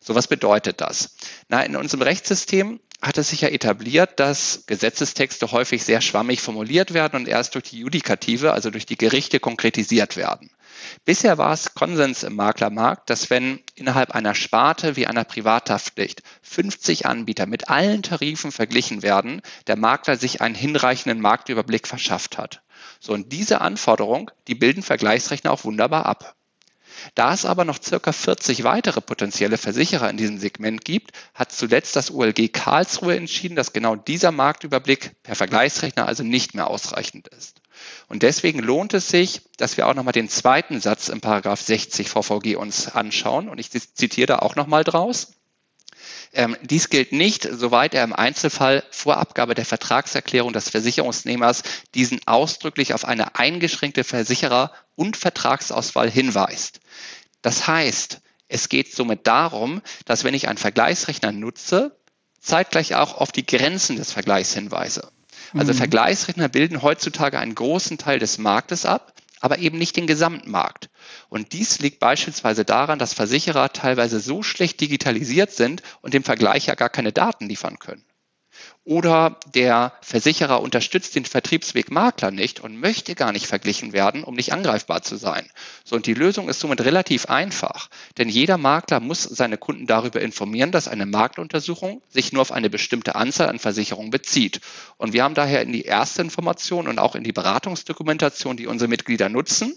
So 0.03 0.15
was 0.15 0.29
bedeutet 0.29 0.81
das? 0.81 1.17
Na, 1.49 1.63
in 1.63 1.77
unserem 1.77 2.03
Rechtssystem 2.03 2.81
hat 3.03 3.19
es 3.19 3.31
sich 3.31 3.43
ja 3.43 3.49
etabliert, 3.49 4.21
dass 4.21 4.65
Gesetzestexte 4.67 5.53
häufig 5.53 5.85
sehr 5.85 6.01
schwammig 6.01 6.41
formuliert 6.41 6.93
werden 6.93 7.17
und 7.17 7.29
erst 7.29 7.55
durch 7.55 7.71
die 7.71 7.79
Judikative, 7.79 8.53
also 8.53 8.71
durch 8.71 8.87
die 8.87 8.97
Gerichte 8.97 9.41
konkretisiert 9.41 10.17
werden. 10.17 10.51
Bisher 11.05 11.39
war 11.39 11.53
es 11.53 11.75
Konsens 11.75 12.23
im 12.23 12.37
Maklermarkt, 12.37 13.11
dass 13.11 13.31
wenn 13.31 13.61
innerhalb 13.75 14.15
einer 14.15 14.35
Sparte 14.35 14.97
wie 14.97 15.07
einer 15.07 15.25
Privathaftpflicht 15.25 16.23
50 16.43 17.07
Anbieter 17.07 17.47
mit 17.47 17.69
allen 17.69 18.03
Tarifen 18.03 18.53
verglichen 18.53 19.03
werden, 19.03 19.43
der 19.67 19.77
Makler 19.77 20.17
sich 20.17 20.41
einen 20.41 20.55
hinreichenden 20.55 21.21
Marktüberblick 21.21 21.87
verschafft 21.87 22.39
hat. 22.39 22.63
So, 22.99 23.13
und 23.13 23.33
diese 23.33 23.61
Anforderung, 23.61 24.31
die 24.47 24.55
bilden 24.55 24.83
Vergleichsrechner 24.83 25.51
auch 25.51 25.65
wunderbar 25.65 26.07
ab. 26.07 26.37
Da 27.15 27.33
es 27.35 27.45
aber 27.45 27.65
noch 27.65 27.83
circa 27.83 28.13
40 28.13 28.65
weitere 28.65 29.01
potenzielle 29.01 29.59
Versicherer 29.59 30.11
in 30.11 30.17
diesem 30.17 30.39
Segment 30.39 30.85
gibt, 30.85 31.13
hat 31.35 31.53
zuletzt 31.53 31.97
das 31.97 32.11
OLG 32.11 32.53
Karlsruhe 32.53 33.17
entschieden, 33.17 33.57
dass 33.57 33.73
genau 33.73 33.97
dieser 33.97 34.33
Marktüberblick 34.33 35.23
per 35.23 35.35
Vergleichsrechner 35.35 36.07
also 36.07 36.23
nicht 36.23 36.55
mehr 36.55 36.69
ausreichend 36.69 37.29
ist. 37.29 37.61
Und 38.09 38.23
deswegen 38.23 38.59
lohnt 38.59 38.95
es 38.95 39.09
sich, 39.09 39.43
dass 39.57 39.77
wir 39.77 39.87
auch 39.87 39.95
nochmal 39.95 40.13
den 40.13 40.29
zweiten 40.29 40.81
Satz 40.81 41.09
im 41.09 41.21
Paragraph 41.21 41.61
60 41.61 42.09
VVG 42.09 42.57
uns 42.57 42.89
anschauen. 42.89 43.49
Und 43.49 43.59
ich 43.59 43.71
zitiere 43.71 44.27
da 44.27 44.39
auch 44.41 44.57
nochmal 44.57 44.85
draus. 44.85 45.33
Ähm, 46.33 46.57
dies 46.63 46.91
gilt 46.91 47.13
nicht, 47.13 47.49
soweit 47.51 47.93
er 47.93 48.05
im 48.05 48.13
Einzelfall 48.13 48.85
vor 48.91 49.17
Abgabe 49.17 49.55
der 49.55 49.65
Vertragserklärung 49.65 50.53
des 50.53 50.71
Versicherungsnehmers 50.71 51.63
diesen 51.95 52.21
ausdrücklich 52.27 52.95
auf 52.95 53.05
eine 53.05 53.37
eingeschränkte 53.37 54.05
Versicherer- 54.05 54.71
und 55.01 55.17
Vertragsauswahl 55.17 56.11
hinweist. 56.11 56.81
Das 57.41 57.67
heißt, 57.67 58.21
es 58.49 58.69
geht 58.69 58.95
somit 58.95 59.27
darum, 59.27 59.81
dass 60.05 60.25
wenn 60.25 60.35
ich 60.35 60.47
einen 60.47 60.59
Vergleichsrechner 60.59 61.33
nutze, 61.33 61.97
zeitgleich 62.39 62.97
auch 62.97 63.15
auf 63.15 63.33
die 63.33 63.47
Grenzen 63.47 63.97
des 63.97 64.13
Vergleichs 64.13 64.53
hinweise. 64.53 65.11
Also 65.55 65.73
mhm. 65.73 65.79
Vergleichsrechner 65.79 66.51
bilden 66.51 66.83
heutzutage 66.83 67.39
einen 67.39 67.55
großen 67.55 67.97
Teil 67.97 68.19
des 68.19 68.37
Marktes 68.37 68.85
ab, 68.85 69.15
aber 69.41 69.59
eben 69.61 69.79
nicht 69.79 69.97
den 69.97 70.07
Gesamtmarkt. 70.07 70.91
Und 71.31 71.55
dies 71.55 71.79
liegt 71.79 71.99
beispielsweise 71.99 72.67
daran, 72.67 72.99
dass 72.99 73.15
Versicherer 73.15 73.73
teilweise 73.73 74.21
so 74.21 74.43
schlecht 74.43 74.83
digitalisiert 74.83 75.51
sind 75.51 75.83
und 76.03 76.13
dem 76.13 76.25
Vergleicher 76.25 76.77
gar 76.77 76.91
keine 76.91 77.13
Daten 77.13 77.49
liefern 77.49 77.79
können. 77.79 78.05
Oder 78.91 79.39
der 79.55 79.93
Versicherer 80.01 80.61
unterstützt 80.61 81.15
den 81.15 81.25
Vertriebsweg 81.25 81.93
Makler 81.93 82.33
nicht 82.33 82.59
und 82.59 82.81
möchte 82.81 83.15
gar 83.15 83.31
nicht 83.31 83.47
verglichen 83.47 83.93
werden, 83.93 84.25
um 84.25 84.35
nicht 84.35 84.53
angreifbar 84.53 85.03
zu 85.03 85.15
sein. 85.15 85.49
So, 85.85 85.95
und 85.95 86.07
die 86.07 86.15
Lösung 86.15 86.49
ist 86.49 86.59
somit 86.59 86.81
relativ 86.81 87.27
einfach. 87.27 87.89
Denn 88.19 88.29
jeder 88.29 88.59
Makler 88.59 88.99
muss 88.99 89.23
seine 89.23 89.59
Kunden 89.59 89.87
darüber 89.87 90.21
informieren, 90.21 90.73
dass 90.73 90.89
eine 90.89 91.07
Marktuntersuchung 91.07 92.03
sich 92.09 92.33
nur 92.33 92.43
auf 92.43 92.51
eine 92.51 92.69
bestimmte 92.69 93.15
Anzahl 93.15 93.49
an 93.49 93.61
Versicherungen 93.61 94.11
bezieht. 94.11 94.61
Und 94.97 95.13
wir 95.13 95.23
haben 95.23 95.37
daher 95.37 95.63
in 95.63 95.73
die 95.73 95.83
erste 95.83 96.23
Information 96.23 96.89
und 96.89 96.99
auch 96.99 97.15
in 97.15 97.23
die 97.23 97.33
Beratungsdokumentation, 97.33 98.57
die 98.57 98.67
unsere 98.67 98.89
Mitglieder 98.89 99.29
nutzen, 99.29 99.73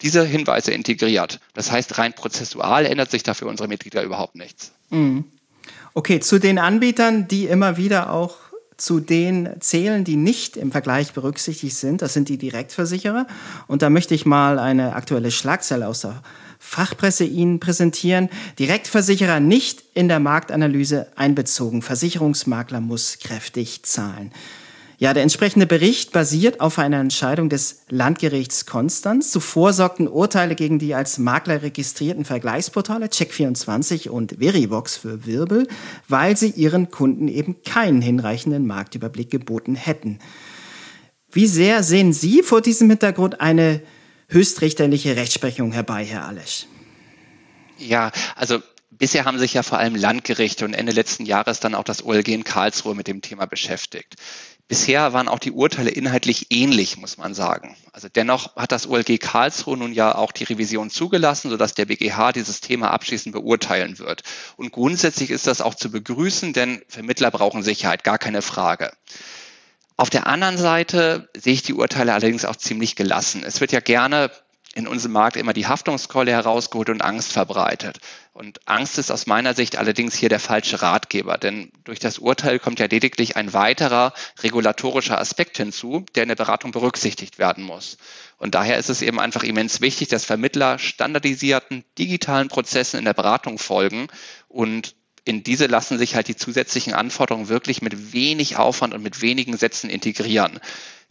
diese 0.00 0.24
Hinweise 0.24 0.72
integriert. 0.72 1.38
Das 1.54 1.70
heißt, 1.70 1.96
rein 1.96 2.12
prozessual 2.12 2.86
ändert 2.86 3.12
sich 3.12 3.22
dafür 3.22 3.46
unsere 3.46 3.68
Mitglieder 3.68 4.02
überhaupt 4.02 4.34
nichts. 4.34 4.72
Mhm. 4.90 5.30
Okay, 5.94 6.20
zu 6.20 6.38
den 6.38 6.58
Anbietern, 6.58 7.28
die 7.28 7.46
immer 7.46 7.76
wieder 7.76 8.12
auch 8.12 8.36
zu 8.78 8.98
den 8.98 9.48
zählen, 9.60 10.04
die 10.04 10.16
nicht 10.16 10.56
im 10.56 10.72
Vergleich 10.72 11.12
berücksichtigt 11.12 11.76
sind. 11.76 12.02
Das 12.02 12.14
sind 12.14 12.28
die 12.28 12.38
Direktversicherer. 12.38 13.26
Und 13.66 13.82
da 13.82 13.90
möchte 13.90 14.14
ich 14.14 14.26
mal 14.26 14.58
eine 14.58 14.94
aktuelle 14.94 15.30
Schlagzeile 15.30 15.86
aus 15.86 16.00
der 16.00 16.22
Fachpresse 16.58 17.24
Ihnen 17.24 17.60
präsentieren. 17.60 18.28
Direktversicherer 18.58 19.40
nicht 19.40 19.84
in 19.94 20.08
der 20.08 20.18
Marktanalyse 20.18 21.08
einbezogen. 21.14 21.82
Versicherungsmakler 21.82 22.80
muss 22.80 23.18
kräftig 23.18 23.82
zahlen. 23.82 24.32
Ja, 25.02 25.12
der 25.12 25.24
entsprechende 25.24 25.66
Bericht 25.66 26.12
basiert 26.12 26.60
auf 26.60 26.78
einer 26.78 27.00
Entscheidung 27.00 27.48
des 27.48 27.82
Landgerichts 27.88 28.66
Konstanz. 28.66 29.32
Zuvor 29.32 29.72
sorgten 29.72 30.06
Urteile 30.06 30.54
gegen 30.54 30.78
die 30.78 30.94
als 30.94 31.18
Makler 31.18 31.62
registrierten 31.62 32.24
Vergleichsportale 32.24 33.06
Check24 33.06 34.10
und 34.10 34.36
Verivox 34.38 34.96
für 34.96 35.26
Wirbel, 35.26 35.66
weil 36.06 36.36
sie 36.36 36.50
ihren 36.50 36.92
Kunden 36.92 37.26
eben 37.26 37.64
keinen 37.64 38.00
hinreichenden 38.00 38.64
Marktüberblick 38.64 39.28
geboten 39.28 39.74
hätten. 39.74 40.20
Wie 41.32 41.48
sehr 41.48 41.82
sehen 41.82 42.12
Sie 42.12 42.44
vor 42.44 42.60
diesem 42.60 42.88
Hintergrund 42.88 43.40
eine 43.40 43.82
höchstrichterliche 44.28 45.16
Rechtsprechung 45.16 45.72
herbei, 45.72 46.04
Herr 46.04 46.28
Alesch? 46.28 46.66
Ja, 47.76 48.12
also 48.36 48.60
Bisher 49.02 49.24
haben 49.24 49.38
sich 49.38 49.54
ja 49.54 49.62
vor 49.62 49.78
allem 49.78 49.96
Landgerichte 49.96 50.66
und 50.66 50.74
Ende 50.74 50.92
letzten 50.92 51.24
Jahres 51.24 51.60
dann 51.60 51.74
auch 51.74 51.82
das 51.82 52.04
OLG 52.04 52.28
in 52.28 52.44
Karlsruhe 52.44 52.94
mit 52.94 53.08
dem 53.08 53.22
Thema 53.22 53.46
beschäftigt. 53.46 54.16
Bisher 54.68 55.12
waren 55.12 55.28
auch 55.28 55.38
die 55.38 55.52
Urteile 55.52 55.90
inhaltlich 55.90 56.46
ähnlich, 56.50 56.96
muss 56.96 57.18
man 57.18 57.34
sagen. 57.34 57.76
Also 57.92 58.08
dennoch 58.08 58.56
hat 58.56 58.72
das 58.72 58.86
OLG 58.86 59.18
Karlsruhe 59.18 59.76
nun 59.76 59.92
ja 59.92 60.14
auch 60.14 60.32
die 60.32 60.44
Revision 60.44 60.88
zugelassen, 60.88 61.50
sodass 61.50 61.74
der 61.74 61.86
BGH 61.86 62.32
dieses 62.32 62.60
Thema 62.60 62.90
abschließend 62.90 63.34
beurteilen 63.34 63.98
wird. 63.98 64.22
Und 64.56 64.72
grundsätzlich 64.72 65.30
ist 65.30 65.46
das 65.46 65.60
auch 65.60 65.74
zu 65.74 65.90
begrüßen, 65.90 66.54
denn 66.54 66.82
Vermittler 66.88 67.30
brauchen 67.30 67.62
Sicherheit, 67.62 68.02
gar 68.02 68.18
keine 68.18 68.40
Frage. 68.40 68.92
Auf 69.96 70.08
der 70.08 70.26
anderen 70.26 70.56
Seite 70.56 71.28
sehe 71.36 71.52
ich 71.52 71.62
die 71.62 71.74
Urteile 71.74 72.12
allerdings 72.14 72.44
auch 72.44 72.56
ziemlich 72.56 72.96
gelassen. 72.96 73.42
Es 73.44 73.60
wird 73.60 73.72
ja 73.72 73.80
gerne 73.80 74.30
in 74.74 74.88
unserem 74.88 75.12
Markt 75.12 75.36
immer 75.36 75.52
die 75.52 75.66
Haftungskeule 75.66 76.32
herausgeholt 76.32 76.88
und 76.88 77.02
Angst 77.02 77.32
verbreitet. 77.32 78.00
Und 78.34 78.66
Angst 78.66 78.96
ist 78.96 79.10
aus 79.10 79.26
meiner 79.26 79.52
Sicht 79.52 79.76
allerdings 79.76 80.14
hier 80.14 80.30
der 80.30 80.40
falsche 80.40 80.80
Ratgeber, 80.80 81.36
denn 81.36 81.70
durch 81.84 81.98
das 81.98 82.18
Urteil 82.18 82.58
kommt 82.58 82.80
ja 82.80 82.86
lediglich 82.86 83.36
ein 83.36 83.52
weiterer 83.52 84.14
regulatorischer 84.42 85.18
Aspekt 85.18 85.58
hinzu, 85.58 86.06
der 86.14 86.22
in 86.22 86.30
der 86.30 86.36
Beratung 86.36 86.72
berücksichtigt 86.72 87.38
werden 87.38 87.62
muss. 87.62 87.98
Und 88.38 88.54
daher 88.54 88.78
ist 88.78 88.88
es 88.88 89.02
eben 89.02 89.20
einfach 89.20 89.42
immens 89.42 89.82
wichtig, 89.82 90.08
dass 90.08 90.24
Vermittler 90.24 90.78
standardisierten 90.78 91.84
digitalen 91.98 92.48
Prozessen 92.48 92.98
in 92.98 93.04
der 93.04 93.12
Beratung 93.12 93.58
folgen 93.58 94.08
und 94.48 94.94
in 95.24 95.42
diese 95.42 95.66
lassen 95.66 95.98
sich 95.98 96.14
halt 96.14 96.26
die 96.26 96.34
zusätzlichen 96.34 96.94
Anforderungen 96.94 97.48
wirklich 97.48 97.82
mit 97.82 98.12
wenig 98.12 98.56
Aufwand 98.56 98.94
und 98.94 99.02
mit 99.02 99.20
wenigen 99.20 99.56
Sätzen 99.56 99.90
integrieren. 99.90 100.58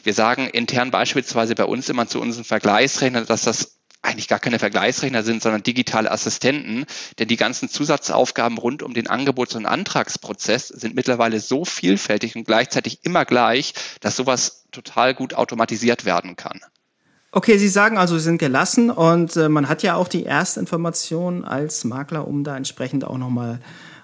Wir 0.03 0.13
sagen 0.13 0.47
intern 0.47 0.91
beispielsweise 0.91 1.55
bei 1.55 1.65
uns 1.65 1.87
immer 1.87 2.07
zu 2.07 2.19
unseren 2.19 2.43
Vergleichsrechnern, 2.43 3.27
dass 3.27 3.43
das 3.43 3.77
eigentlich 4.01 4.27
gar 4.27 4.39
keine 4.39 4.59
Vergleichsrechner 4.59 5.23
sind, 5.23 5.41
sondern 5.41 5.63
digitale 5.63 6.11
Assistenten. 6.11 6.85
Denn 7.19 7.27
die 7.27 7.37
ganzen 7.37 7.69
Zusatzaufgaben 7.69 8.57
rund 8.57 8.83
um 8.83 8.93
den 8.93 9.07
Angebots- 9.07 9.55
und 9.55 9.65
Antragsprozess 9.65 10.69
sind 10.69 10.95
mittlerweile 10.95 11.39
so 11.39 11.65
vielfältig 11.65 12.35
und 12.35 12.45
gleichzeitig 12.45 12.99
immer 13.03 13.25
gleich, 13.25 13.73
dass 13.99 14.15
sowas 14.15 14.65
total 14.71 15.13
gut 15.13 15.33
automatisiert 15.33 16.05
werden 16.05 16.35
kann. 16.35 16.61
Okay, 17.33 17.57
Sie 17.57 17.69
sagen 17.69 17.97
also, 17.97 18.17
Sie 18.17 18.25
sind 18.25 18.39
gelassen 18.39 18.89
und 18.89 19.37
äh, 19.37 19.47
man 19.47 19.69
hat 19.69 19.83
ja 19.83 19.95
auch 19.95 20.09
die 20.09 20.25
Erstinformation 20.25 21.45
als 21.45 21.85
Makler, 21.85 22.27
um 22.27 22.43
da 22.43 22.57
entsprechend 22.57 23.05
auch 23.05 23.17
nochmal 23.17 23.59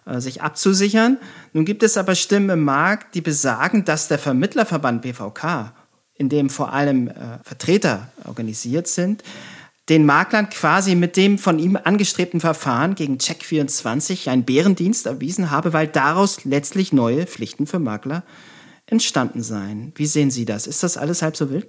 äh, 0.06 0.22
sich 0.22 0.42
abzusichern. 0.42 1.18
Nun 1.52 1.66
gibt 1.66 1.84
es 1.84 1.98
aber 1.98 2.16
Stimmen 2.16 2.50
im 2.52 2.64
Markt, 2.64 3.16
die 3.16 3.22
besagen, 3.22 3.84
dass 3.84 4.08
der 4.08 4.20
Vermittlerverband 4.20 5.02
BVK 5.02 5.74
in 6.14 6.30
dem 6.30 6.50
vor 6.50 6.74
allem 6.74 7.10
äh, 7.10 7.14
Vertreter 7.44 8.08
organisiert 8.26 8.88
sind, 8.88 9.24
den 9.90 10.06
Maklern 10.06 10.50
quasi 10.50 10.96
mit 10.96 11.16
dem 11.16 11.38
von 11.38 11.60
ihm 11.60 11.78
angestrebten 11.82 12.42
Verfahren 12.42 12.96
gegen 12.96 13.18
Check24 13.18 14.30
einen 14.30 14.44
Bärendienst 14.44 15.06
erwiesen 15.06 15.50
habe, 15.50 15.74
weil 15.74 15.88
daraus 15.88 16.44
letztlich 16.44 16.92
neue 16.92 17.26
Pflichten 17.26 17.68
für 17.68 17.80
Makler 17.80 18.24
entstanden 18.86 19.44
seien. 19.44 19.94
Wie 19.96 20.06
sehen 20.06 20.32
Sie 20.32 20.46
das? 20.46 20.68
Ist 20.68 20.84
das 20.84 20.98
alles 20.98 21.22
halb 21.22 21.38
so 21.38 21.50
wild? 21.50 21.68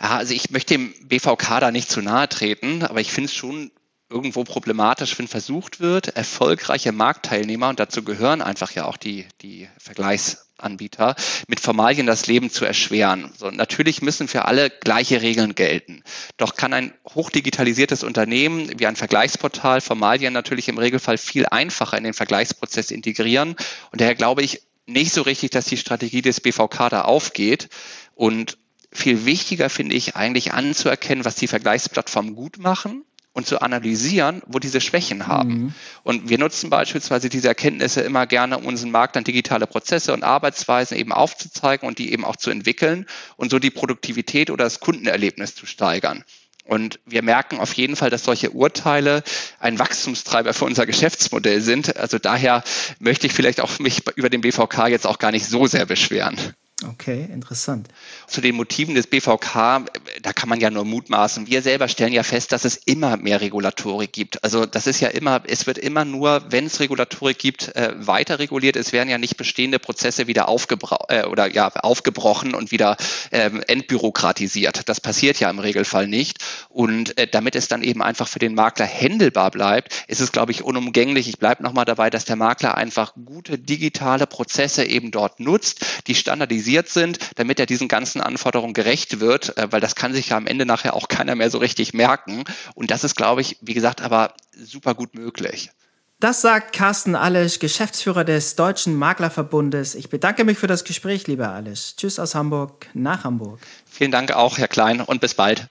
Ja, 0.00 0.16
also 0.18 0.34
ich 0.34 0.50
möchte 0.50 0.74
dem 0.74 0.92
BVK 1.06 1.60
da 1.60 1.70
nicht 1.70 1.90
zu 1.90 2.02
nahe 2.02 2.28
treten, 2.28 2.82
aber 2.82 3.00
ich 3.00 3.12
finde 3.12 3.26
es 3.26 3.34
schon 3.34 3.70
irgendwo 4.10 4.44
problematisch, 4.44 5.18
wenn 5.18 5.28
versucht 5.28 5.80
wird, 5.80 6.08
erfolgreiche 6.16 6.92
Marktteilnehmer, 6.92 7.68
und 7.68 7.80
dazu 7.80 8.02
gehören 8.02 8.42
einfach 8.42 8.72
ja 8.72 8.84
auch 8.84 8.96
die, 8.96 9.26
die 9.40 9.68
Vergleichsanbieter, 10.64 11.14
mit 11.46 11.60
Formalien 11.60 12.06
das 12.06 12.26
Leben 12.26 12.50
zu 12.50 12.64
erschweren. 12.64 13.30
So, 13.36 13.50
natürlich 13.50 14.02
müssen 14.02 14.28
für 14.28 14.46
alle 14.46 14.70
gleiche 14.70 15.22
Regeln 15.22 15.54
gelten. 15.54 16.02
Doch 16.36 16.56
kann 16.56 16.72
ein 16.72 16.92
hochdigitalisiertes 17.14 18.02
Unternehmen 18.02 18.78
wie 18.78 18.86
ein 18.86 18.96
Vergleichsportal 18.96 19.80
Formalien 19.80 20.32
natürlich 20.32 20.68
im 20.68 20.78
Regelfall 20.78 21.18
viel 21.18 21.46
einfacher 21.46 21.98
in 21.98 22.04
den 22.04 22.14
Vergleichsprozess 22.14 22.90
integrieren. 22.90 23.56
Und 23.92 24.00
daher 24.00 24.14
glaube 24.14 24.42
ich 24.42 24.62
nicht 24.86 25.12
so 25.12 25.22
richtig, 25.22 25.50
dass 25.50 25.66
die 25.66 25.76
Strategie 25.76 26.22
des 26.22 26.40
BVK 26.40 26.88
da 26.90 27.02
aufgeht. 27.02 27.68
Und 28.14 28.58
viel 28.90 29.26
wichtiger 29.26 29.68
finde 29.70 29.96
ich 29.96 30.16
eigentlich 30.16 30.52
anzuerkennen, 30.52 31.24
was 31.24 31.36
die 31.36 31.48
Vergleichsplattformen 31.48 32.34
gut 32.34 32.58
machen 32.58 33.04
und 33.34 33.46
zu 33.46 33.60
analysieren, 33.60 34.42
wo 34.46 34.58
diese 34.60 34.80
Schwächen 34.80 35.26
haben. 35.26 35.48
Mhm. 35.48 35.74
Und 36.04 36.28
wir 36.28 36.38
nutzen 36.38 36.70
beispielsweise 36.70 37.28
diese 37.28 37.48
Erkenntnisse 37.48 38.00
immer 38.00 38.26
gerne, 38.26 38.56
um 38.56 38.66
unseren 38.66 38.92
Markt 38.92 39.16
an 39.16 39.24
digitale 39.24 39.66
Prozesse 39.66 40.14
und 40.14 40.22
Arbeitsweisen 40.22 40.96
eben 40.96 41.12
aufzuzeigen 41.12 41.86
und 41.86 41.98
die 41.98 42.12
eben 42.12 42.24
auch 42.24 42.36
zu 42.36 42.50
entwickeln 42.50 43.06
und 43.36 43.50
so 43.50 43.58
die 43.58 43.70
Produktivität 43.70 44.50
oder 44.50 44.64
das 44.64 44.80
Kundenerlebnis 44.80 45.56
zu 45.56 45.66
steigern. 45.66 46.24
Und 46.66 47.00
wir 47.04 47.22
merken 47.22 47.58
auf 47.58 47.74
jeden 47.74 47.94
Fall, 47.94 48.08
dass 48.08 48.24
solche 48.24 48.52
Urteile 48.52 49.22
ein 49.58 49.78
Wachstumstreiber 49.78 50.54
für 50.54 50.64
unser 50.64 50.86
Geschäftsmodell 50.86 51.60
sind. 51.60 51.96
Also 51.96 52.18
daher 52.18 52.62
möchte 53.00 53.26
ich 53.26 53.34
vielleicht 53.34 53.60
auch 53.60 53.78
mich 53.80 54.02
über 54.14 54.30
den 54.30 54.40
BVK 54.40 54.88
jetzt 54.88 55.06
auch 55.06 55.18
gar 55.18 55.30
nicht 55.30 55.46
so 55.46 55.66
sehr 55.66 55.84
beschweren. 55.84 56.38
Okay, 56.88 57.28
interessant. 57.32 57.88
Zu 58.26 58.40
den 58.40 58.56
Motiven 58.56 58.94
des 58.94 59.06
BVK, 59.06 59.84
da 60.22 60.32
kann 60.32 60.48
man 60.48 60.60
ja 60.60 60.70
nur 60.70 60.84
mutmaßen. 60.84 61.46
Wir 61.46 61.62
selber 61.62 61.88
stellen 61.88 62.12
ja 62.12 62.22
fest, 62.22 62.52
dass 62.52 62.64
es 62.64 62.76
immer 62.76 63.16
mehr 63.16 63.40
Regulatorik 63.40 64.12
gibt. 64.12 64.42
Also 64.42 64.66
das 64.66 64.86
ist 64.86 65.00
ja 65.00 65.08
immer, 65.08 65.42
es 65.46 65.66
wird 65.66 65.78
immer 65.78 66.04
nur, 66.04 66.42
wenn 66.50 66.66
es 66.66 66.80
Regulatorik 66.80 67.38
gibt, 67.38 67.74
äh, 67.76 67.92
weiter 67.96 68.38
reguliert. 68.38 68.76
Es 68.76 68.92
werden 68.92 69.08
ja 69.08 69.18
nicht 69.18 69.36
bestehende 69.36 69.78
Prozesse 69.78 70.26
wieder 70.26 70.48
aufgebro 70.48 70.98
äh, 71.08 71.24
oder 71.24 71.52
ja 71.52 71.68
aufgebrochen 71.68 72.54
und 72.54 72.70
wieder 72.70 72.96
ähm, 73.32 73.62
entbürokratisiert. 73.66 74.88
Das 74.88 75.00
passiert 75.00 75.40
ja 75.40 75.50
im 75.50 75.58
Regelfall 75.58 76.08
nicht. 76.08 76.38
Und 76.68 77.16
äh, 77.18 77.26
damit 77.26 77.54
es 77.56 77.68
dann 77.68 77.82
eben 77.82 78.02
einfach 78.02 78.28
für 78.28 78.38
den 78.38 78.54
Makler 78.54 78.86
händelbar 78.86 79.50
bleibt, 79.50 80.04
ist 80.08 80.20
es, 80.20 80.32
glaube 80.32 80.52
ich, 80.52 80.62
unumgänglich. 80.62 81.28
Ich 81.28 81.38
bleibe 81.38 81.62
nochmal 81.62 81.84
dabei, 81.84 82.10
dass 82.10 82.24
der 82.24 82.36
Makler 82.36 82.76
einfach 82.76 83.14
gute 83.24 83.58
digitale 83.58 84.26
Prozesse 84.26 84.84
eben 84.84 85.10
dort 85.10 85.40
nutzt, 85.40 85.84
die 86.06 86.14
standardisiert 86.14 86.88
sind, 86.88 87.18
damit 87.36 87.60
er 87.60 87.66
diesen 87.66 87.88
ganzen 87.88 88.13
Anforderungen 88.20 88.74
gerecht 88.74 89.20
wird, 89.20 89.56
äh, 89.56 89.70
weil 89.70 89.80
das 89.80 89.94
kann 89.94 90.12
sich 90.12 90.30
ja 90.30 90.36
am 90.36 90.46
Ende 90.46 90.66
nachher 90.66 90.94
auch 90.94 91.08
keiner 91.08 91.34
mehr 91.34 91.50
so 91.50 91.58
richtig 91.58 91.94
merken. 91.94 92.44
Und 92.74 92.90
das 92.90 93.04
ist, 93.04 93.16
glaube 93.16 93.40
ich, 93.40 93.58
wie 93.60 93.74
gesagt, 93.74 94.02
aber 94.02 94.34
super 94.56 94.94
gut 94.94 95.14
möglich. 95.14 95.70
Das 96.20 96.40
sagt 96.40 96.72
Carsten 96.74 97.16
Alisch, 97.16 97.58
Geschäftsführer 97.58 98.24
des 98.24 98.56
Deutschen 98.56 98.96
Maklerverbundes. 98.96 99.94
Ich 99.94 100.08
bedanke 100.08 100.44
mich 100.44 100.58
für 100.58 100.66
das 100.66 100.84
Gespräch, 100.84 101.26
lieber 101.26 101.50
Alisch. 101.50 101.96
Tschüss 101.96 102.18
aus 102.18 102.34
Hamburg, 102.34 102.86
nach 102.94 103.24
Hamburg. 103.24 103.60
Vielen 103.84 104.10
Dank 104.10 104.32
auch, 104.32 104.56
Herr 104.56 104.68
Klein, 104.68 105.00
und 105.00 105.20
bis 105.20 105.34
bald. 105.34 105.66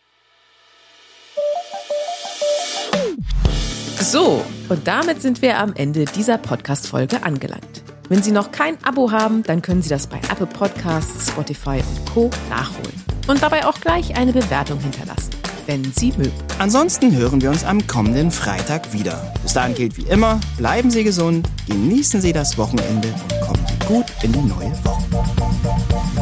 So, 4.00 4.46
und 4.70 4.86
damit 4.86 5.22
sind 5.22 5.42
wir 5.42 5.58
am 5.58 5.74
Ende 5.76 6.06
dieser 6.06 6.38
Podcast-Folge 6.38 7.24
angelangt. 7.24 7.83
Wenn 8.10 8.22
Sie 8.22 8.32
noch 8.32 8.52
kein 8.52 8.78
Abo 8.84 9.12
haben, 9.12 9.44
dann 9.44 9.62
können 9.62 9.82
Sie 9.82 9.90
das 9.90 10.08
bei 10.08 10.18
Apple 10.30 10.46
Podcasts, 10.46 11.30
Spotify 11.30 11.78
und 11.78 12.14
Co. 12.14 12.30
nachholen. 12.50 12.94
Und 13.28 13.42
dabei 13.42 13.66
auch 13.66 13.80
gleich 13.80 14.18
eine 14.18 14.34
Bewertung 14.34 14.80
hinterlassen, 14.80 15.30
wenn 15.68 15.84
Sie 15.94 16.12
mögen. 16.18 16.34
Ansonsten 16.60 17.16
hören 17.16 17.42
wir 17.42 17.50
uns 17.50 17.64
am 17.64 17.86
kommenden 17.88 18.30
Freitag 18.32 18.92
wieder. 18.92 19.34
Bis 19.42 19.54
dahin 19.54 19.76
gilt 19.76 19.98
wie 19.98 20.04
immer, 20.04 20.40
bleiben 20.58 20.92
Sie 20.92 21.06
gesund, 21.06 21.48
genießen 21.68 22.20
Sie 22.20 22.34
das 22.34 22.58
Wochenende 22.58 23.08
und 23.08 23.48
kommen 23.48 23.66
Sie 23.68 23.88
gut 23.88 24.06
in 24.22 24.34
die 24.34 24.42
neue 24.42 24.72
Woche. 24.84 26.13